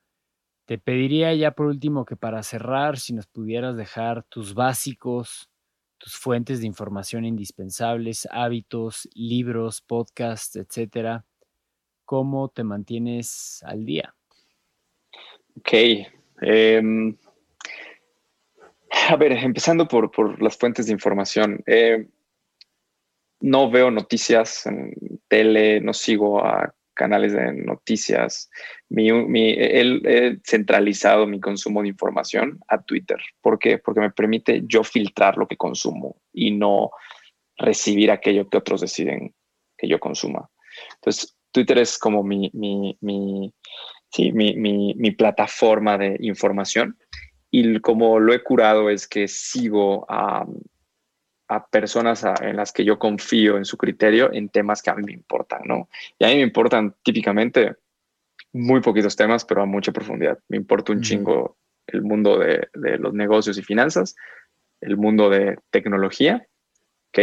te 0.65 0.77
pediría 0.77 1.33
ya 1.33 1.51
por 1.51 1.67
último 1.67 2.05
que 2.05 2.15
para 2.15 2.43
cerrar, 2.43 2.97
si 2.97 3.13
nos 3.13 3.27
pudieras 3.27 3.75
dejar 3.75 4.23
tus 4.23 4.53
básicos, 4.53 5.49
tus 5.97 6.15
fuentes 6.15 6.61
de 6.61 6.67
información 6.67 7.25
indispensables, 7.25 8.27
hábitos, 8.31 9.07
libros, 9.13 9.81
podcasts, 9.81 10.55
etcétera, 10.55 11.25
¿cómo 12.05 12.49
te 12.49 12.63
mantienes 12.63 13.61
al 13.63 13.85
día? 13.85 14.15
Ok. 15.57 15.73
Em, 16.41 17.15
a 19.09 19.15
ver, 19.15 19.33
empezando 19.33 19.87
por, 19.87 20.41
las 20.41 20.57
fuentes 20.57 20.87
de 20.87 20.93
información. 20.93 21.63
Eh, 21.65 22.07
no 23.41 23.69
veo 23.69 23.91
noticias 23.91 24.65
en 24.65 24.93
tele, 25.27 25.81
no 25.81 25.93
sigo 25.93 26.45
a 26.45 26.73
canales 26.93 27.33
de 27.33 27.53
noticias. 27.53 28.49
Mi, 28.89 29.11
mi, 29.11 29.51
he, 29.51 30.37
centralizado 30.43 31.25
mi 31.25 31.39
consumo 31.39 31.81
de 31.81 31.89
información 31.89 32.59
a 32.67 32.81
Twitter. 32.81 33.17
¿Por 33.41 33.57
qué? 33.57 33.77
Porque 33.77 34.01
me 34.01 34.11
permite 34.11 34.61
yo 34.65 34.83
filtrar 34.83 35.37
lo 35.37 35.47
que 35.47 35.57
consumo 35.57 36.17
y 36.33 36.51
no 36.51 36.91
recibir 37.57 38.11
aquello 38.11 38.49
que 38.49 38.57
otros 38.57 38.81
deciden 38.81 39.33
que 39.77 39.87
yo 39.87 39.99
consuma. 39.99 40.49
Entonces, 40.95 41.35
Twitter 41.51 41.79
es 41.79 41.97
como 41.97 42.23
mi, 42.23 42.49
mi, 42.53 42.97
mi, 43.01 43.53
sí, 44.09 44.31
mi 44.31 45.11
plataforma 45.11 45.97
de 45.97 46.17
información 46.19 46.97
y 47.53 47.79
como 47.81 48.17
lo 48.17 48.33
he 48.33 48.41
curado 48.41 48.89
es 48.89 49.07
que 49.07 49.27
sigo 49.27 50.05
a 50.09 50.45
a 51.51 51.67
personas 51.67 52.25
en 52.41 52.55
las 52.55 52.71
que 52.71 52.85
yo 52.85 52.97
confío 52.97 53.57
en 53.57 53.65
su 53.65 53.77
criterio 53.77 54.31
en 54.31 54.47
temas 54.47 54.81
que 54.81 54.89
a 54.89 54.95
mí 54.95 55.03
me 55.03 55.11
importan, 55.11 55.63
¿no? 55.65 55.89
Y 56.17 56.23
a 56.23 56.29
mí 56.29 56.35
me 56.35 56.43
importan 56.43 56.95
típicamente 57.03 57.75
muy 58.53 58.79
poquitos 58.79 59.17
temas, 59.17 59.43
pero 59.43 59.61
a 59.61 59.65
mucha 59.65 59.91
profundidad. 59.91 60.39
Me 60.47 60.55
importa 60.55 60.93
un 60.93 61.01
chingo 61.01 61.57
el 61.87 62.03
mundo 62.03 62.39
de, 62.39 62.69
los 62.73 63.13
negocios 63.13 63.57
y 63.57 63.63
finanzas, 63.63 64.15
el 64.79 64.95
mundo 64.95 65.29
de 65.29 65.57
tecnología, 65.71 66.47
¿ok? 67.09 67.19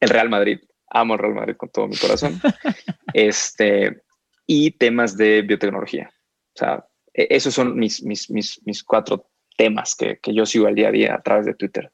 El 0.00 0.08
Real 0.10 0.28
Madrid, 0.28 0.60
amo 0.90 1.14
el 1.14 1.20
Real 1.20 1.34
Madrid 1.34 1.56
con 1.56 1.70
todo 1.70 1.88
mi 1.88 1.96
corazón, 1.96 2.38
este, 3.14 4.02
y 4.46 4.72
temas 4.72 5.16
de 5.16 5.40
biotecnología. 5.40 6.12
O 6.54 6.58
sea, 6.58 6.84
e, 7.14 7.28
esos 7.30 7.54
son 7.54 7.78
mis, 7.78 8.02
mis, 8.02 8.28
mis, 8.28 8.60
mis 8.66 8.84
cuatro 8.84 9.31
temas 9.56 9.94
que, 9.94 10.18
que, 10.18 10.34
yo 10.34 10.46
sigo 10.46 10.66
al 10.66 10.74
día 10.74 10.88
a 10.88 10.92
día 10.92 11.14
a 11.14 11.22
través 11.22 11.46
de 11.46 11.54
Twitter. 11.54 11.90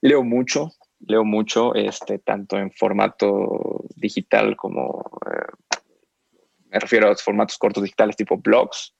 Leo 0.00 0.22
mucho, 0.22 0.72
leo 1.00 1.24
mucho, 1.24 1.74
este, 1.74 2.18
tanto 2.18 2.58
en 2.58 2.70
formato 2.72 3.84
digital 3.96 4.56
como, 4.56 5.10
eh, 5.26 5.78
me 6.70 6.78
refiero 6.78 7.06
a 7.06 7.10
los 7.10 7.22
formatos 7.22 7.58
cortos 7.58 7.82
digitales 7.82 8.16
tipo 8.16 8.36
blogs 8.36 8.94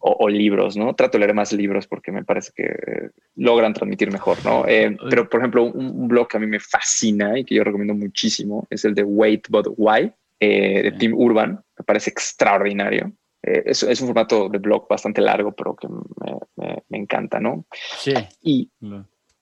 o, 0.00 0.28
libros, 0.28 0.76
¿no? 0.76 0.94
Trato 0.94 1.16
de 1.16 1.20
leer 1.20 1.34
más 1.34 1.52
libros 1.52 1.86
porque 1.86 2.10
me 2.10 2.24
parece 2.24 2.50
que 2.54 3.10
logran 3.36 3.72
transmitir 3.72 4.10
mejor, 4.10 4.36
¿no? 4.44 4.66
Eh, 4.66 4.96
pero, 5.08 5.28
por 5.28 5.40
ejemplo, 5.40 5.64
un, 5.64 6.08
blog 6.08 6.28
que 6.28 6.36
a 6.36 6.40
mí 6.40 6.46
me 6.46 6.58
fascina 6.58 7.38
y 7.38 7.44
que 7.44 7.54
yo 7.54 7.62
recomiendo 7.62 7.94
muchísimo 7.94 8.66
es 8.68 8.84
el 8.84 8.94
de 8.94 9.04
Wait 9.04 9.46
But 9.48 9.68
Why, 9.76 10.12
eh, 10.40 10.82
de 10.82 10.92
Tim 10.92 11.14
Urban. 11.14 11.62
Me 11.78 11.84
parece 11.84 12.10
extraordinario. 12.10 13.12
Eh, 13.46 13.62
es, 13.66 13.82
un 13.82 14.08
formato 14.08 14.48
de 14.48 14.58
blog 14.58 14.88
bastante 14.88 15.20
largo, 15.20 15.52
pero 15.52 15.76
que 15.76 15.88
me, 15.88 16.98
encanta, 16.98 17.40
¿no? 17.40 17.66
Sí. 17.98 18.14
Y, 18.42 18.70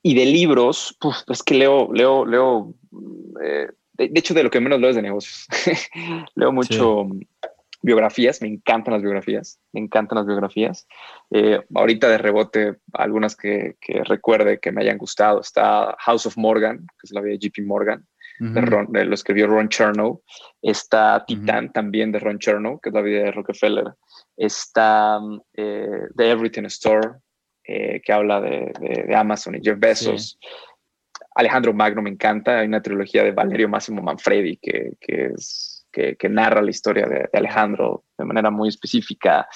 y 0.03 0.15
de 0.15 0.27
libros, 0.27 0.97
pues 1.01 1.25
es 1.29 1.43
que 1.43 1.55
leo, 1.55 1.93
leo, 1.93 2.27
leo 2.27 2.75
eh, 3.43 3.69
de, 3.95 4.11
hecho, 4.15 4.35
de 4.35 4.43
lo 4.43 4.51
que 4.51 4.61
menos 4.61 4.81
leo 4.81 4.91
es 4.91 4.97
de 4.97 5.03
negocios. 5.03 5.47
leo 6.35 6.53
mucho 6.53 7.07
biografías, 7.83 8.41
me 8.41 8.49
encantan 8.49 8.95
las 8.95 9.03
biografías, 9.03 9.61
me 9.73 9.81
encantan 9.81 10.17
las 10.17 10.27
biografías. 10.27 10.87
Eh, 11.31 11.61
ahorita 11.75 12.09
de 12.09 12.19
rebote, 12.19 12.77
algunas 12.93 13.37
que, 13.37 13.77
recuerde 14.05 14.61
que 14.61 14.73
me 14.73 14.83
hayan 14.83 14.99
gustado, 14.99 15.41
está 15.41 15.97
House 15.99 16.27
of 16.27 16.37
Morgan, 16.37 16.79
que 16.79 17.05
es 17.05 17.13
la 17.13 17.21
vida 17.21 17.37
de 17.39 17.49
JP 17.49 17.67
Morgan, 17.67 18.07
de 18.43 19.05
lo 19.05 19.15
escribió 19.15 19.47
Ron 19.47 19.69
Chernow. 19.69 20.23
Está 20.61 21.25
Titan 21.27 21.73
también 21.73 22.11
de 22.11 22.19
Ron 22.19 22.39
Chernow, 22.39 22.81
que 22.81 22.89
es 22.89 22.95
la 22.95 23.01
vida 23.01 23.23
de 23.23 23.31
Rockefeller. 23.31 23.95
Está 24.37 25.21
eh, 25.55 26.09
The 26.17 26.31
Everything 26.31 26.65
Store, 26.65 27.11
eh, 27.65 28.01
que 28.05 28.13
habla 28.13 28.41
de, 28.41 28.73
Amazon 29.15 29.55
y 29.55 29.61
Jeff 29.63 29.79
Bezos. 29.79 30.39
Alejandro 31.35 31.73
Magno 31.73 32.03
me 32.03 32.11
encanta, 32.11 32.59
hay 32.59 32.67
una 32.67 32.83
trilogía 32.83 33.23
de 33.23 33.31
Valerio 33.31 33.69
Máximo 33.69 34.03
Manfredi 34.03 34.57
que, 34.57 34.97
es, 35.01 35.87
que, 35.91 36.29
narra 36.29 36.61
la 36.61 36.71
historia 36.71 37.07
de, 37.07 37.29
Alejandro 37.33 38.05
de 38.19 38.25
manera 38.25 38.51
muy 38.51 38.69
específica. 38.69 39.47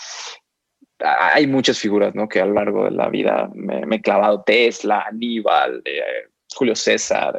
Hay 1.00 1.46
muchas 1.46 1.78
figuras 1.78 2.14
¿no? 2.14 2.28
que 2.28 2.40
a 2.40 2.46
lo 2.46 2.54
largo 2.54 2.84
de 2.84 2.92
la 2.92 3.08
vida 3.08 3.50
me, 3.52 3.82
he 3.96 4.00
clavado, 4.00 4.42
Tesla, 4.44 5.04
Aníbal, 5.08 5.82
eh, 5.84 6.30
Julio 6.54 6.74
César, 6.74 7.36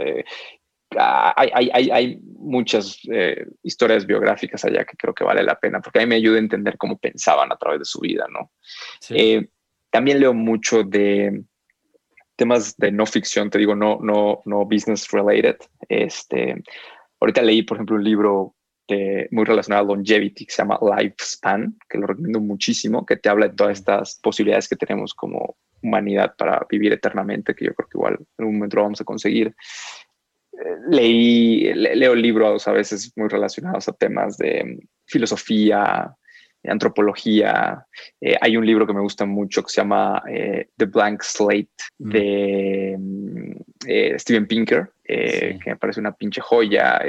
hay, 0.98 1.70
hay, 1.74 1.90
hay, 1.92 2.20
muchas 2.40 3.00
eh, 3.12 3.46
historias 3.62 4.06
biográficas 4.06 4.64
allá 4.64 4.86
que 4.86 4.96
creo 4.96 5.14
que 5.14 5.24
vale 5.24 5.44
la 5.44 5.60
pena, 5.60 5.82
porque 5.82 6.00
a 6.00 6.02
mí 6.04 6.08
me 6.08 6.16
ayuda 6.16 6.38
a 6.38 6.40
entender 6.40 6.78
cómo 6.78 6.98
pensaban 6.98 7.52
a 7.52 7.58
través 7.58 7.80
de 7.80 7.86
su 7.86 8.00
vida, 8.00 8.26
¿no? 8.32 8.52
Eh, 9.10 9.50
también 9.90 10.20
leo 10.20 10.34
mucho 10.34 10.84
de 10.84 11.44
temas 12.38 12.78
de 12.78 12.92
no 12.92 13.06
ficción, 13.06 13.50
te 13.50 13.58
digo, 13.58 13.76
no, 13.76 14.00
no, 14.02 14.42
no 14.46 14.66
business 14.66 15.10
related. 15.12 15.58
Este, 15.90 16.64
ahorita 17.20 17.42
leí, 17.42 17.64
por 17.64 17.78
ejemplo, 17.78 17.96
un 17.98 18.04
libro 18.04 18.56
de, 18.88 19.28
muy 19.32 19.44
relacionado 19.44 19.86
a 19.86 19.96
longevity 19.96 20.46
que 20.46 20.52
se 20.52 20.62
llama 20.62 20.80
Lifespan, 20.82 21.78
que 21.90 21.98
lo 21.98 22.08
recomiendo 22.08 22.40
muchísimo, 22.40 23.06
que 23.06 23.18
te 23.18 23.28
habla 23.28 23.50
de 23.50 23.56
todas 23.56 23.80
estas 23.80 24.20
posibilidades 24.22 24.70
que 24.70 24.76
tenemos 24.76 25.14
como 25.14 25.58
humanidad 25.82 26.36
para 26.38 26.66
vivir 26.70 26.94
eternamente, 26.94 27.54
que 27.54 27.66
yo 27.66 27.74
creo 27.74 27.90
que 27.90 27.98
igual 27.98 28.14
en 28.20 28.28
algún 28.38 28.56
momento 28.56 28.78
lo 28.78 28.84
vamos 28.84 29.02
a 29.02 29.06
conseguir 29.06 29.56
leí, 30.90 31.74
leo 31.74 32.16
libros 32.16 32.68
a 32.68 32.72
veces 32.72 33.12
muy 33.16 33.28
relacionados 33.28 33.88
a 33.88 33.94
temas 33.94 34.38
de 34.38 34.80
filosofía, 35.06 36.16
de 36.64 36.72
antropología. 36.72 37.86
Eh, 38.20 38.36
hay 38.40 38.58
un 38.58 38.66
libro 38.66 38.88
que 38.88 38.94
me 38.94 39.02
gusta 39.02 39.26
mucho 39.26 39.64
que 39.64 39.70
se 39.70 39.82
llama 39.82 40.22
eh, 40.30 40.70
The 40.78 40.86
Blank 40.86 41.22
Slate 41.22 41.70
mm. 42.00 42.10
de 42.12 42.96
mm, 42.98 43.52
eh, 43.88 44.20
Steven 44.20 44.48
Pinker, 44.48 44.92
que 45.04 45.60
me 45.66 45.78
parece 45.78 46.02
una 46.02 46.12
pinche 46.12 46.42
joya. 46.42 47.00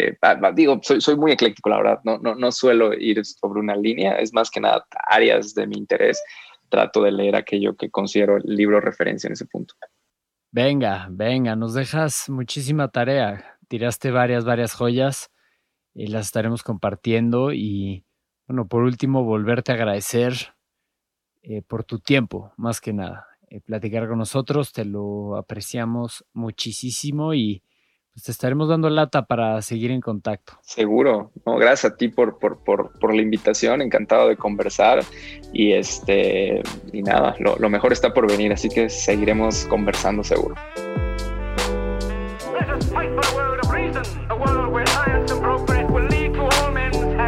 digo, 0.54 0.78
soy, 0.82 1.00
soy, 1.00 1.16
muy 1.16 1.32
ecléctico, 1.32 1.68
la 1.68 1.78
verdad. 1.78 2.00
No, 2.04 2.18
no, 2.18 2.34
no 2.34 2.52
suelo 2.52 2.94
ir 2.94 3.24
sobre 3.24 3.60
una 3.60 3.74
línea, 3.74 4.18
es 4.18 4.32
más 4.32 4.50
que 4.50 4.60
nada 4.60 4.86
áreas 5.08 5.54
de 5.54 5.66
mi 5.66 5.76
interés. 5.76 6.22
Trato 6.68 7.02
de 7.02 7.10
leer 7.10 7.34
aquello 7.34 7.74
que 7.76 7.90
considero 7.90 8.36
el 8.36 8.44
libro 8.44 8.80
referencia 8.80 9.26
en 9.26 9.32
ese 9.32 9.46
punto. 9.46 9.74
Venga, 10.50 11.08
venga, 11.10 11.56
nos 11.56 11.74
dejas 11.74 12.30
muchísima 12.30 12.88
tarea. 12.88 13.58
Tiraste 13.68 14.10
varias, 14.10 14.46
varias 14.46 14.72
joyas 14.72 15.30
y 15.94 16.06
las 16.06 16.26
estaremos 16.26 16.62
compartiendo. 16.62 17.52
Y 17.52 18.06
bueno, 18.46 18.66
por 18.66 18.82
último, 18.82 19.24
volverte 19.24 19.72
a 19.72 19.74
agradecer 19.74 20.54
eh, 21.42 21.60
por 21.60 21.84
tu 21.84 21.98
tiempo, 21.98 22.52
más 22.56 22.80
que 22.80 22.94
nada. 22.94 23.26
Eh, 23.50 23.60
platicar 23.60 24.08
con 24.08 24.18
nosotros, 24.18 24.72
te 24.72 24.86
lo 24.86 25.36
apreciamos 25.36 26.24
muchísimo 26.32 27.34
y 27.34 27.62
pues, 28.18 28.24
te 28.24 28.32
estaremos 28.32 28.68
dando 28.68 28.90
lata 28.90 29.26
para 29.26 29.62
seguir 29.62 29.92
en 29.92 30.00
contacto. 30.00 30.54
Seguro, 30.62 31.30
gracias 31.46 31.92
a 31.92 31.96
ti 31.96 32.08
por, 32.08 32.36
por, 32.40 33.14
la 33.14 33.22
invitación, 33.22 33.80
encantado 33.80 34.28
de 34.28 34.36
conversar 34.36 35.04
y 35.52 35.72
este 35.72 36.60
y 36.92 37.02
nada, 37.02 37.36
lo, 37.38 37.54
lo 37.56 37.70
mejor 37.70 37.92
está 37.92 38.12
por 38.12 38.28
venir, 38.28 38.52
así 38.52 38.68
que 38.68 38.90
seguiremos 38.90 39.66
conversando 39.66 40.24
seguro. 40.24 40.56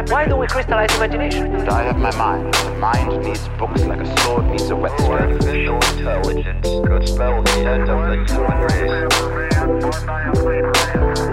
Why 0.09 0.25
don't 0.25 0.39
we 0.39 0.47
crystallize 0.47 0.93
imagination? 0.97 1.55
I 1.69 1.83
have 1.83 1.97
my 1.97 2.13
mind. 2.17 2.53
The 2.53 2.71
mind 2.71 3.23
needs 3.23 3.47
books 3.57 3.81
like 3.85 4.01
a 4.01 4.17
sword 4.19 4.45
needs 4.47 4.69
a 4.69 4.75
whetstone. 4.75 5.11
Artificial 5.11 5.75
intelligence 5.75 6.67
could 6.85 7.07
spell 7.07 7.43
the 7.43 7.59
end 7.65 7.89
of 7.89 8.07
the 8.07 8.33
human 8.33 9.37
race. 9.39 9.50
One 9.79 10.05
mile, 10.05 10.33
please. 10.33 11.30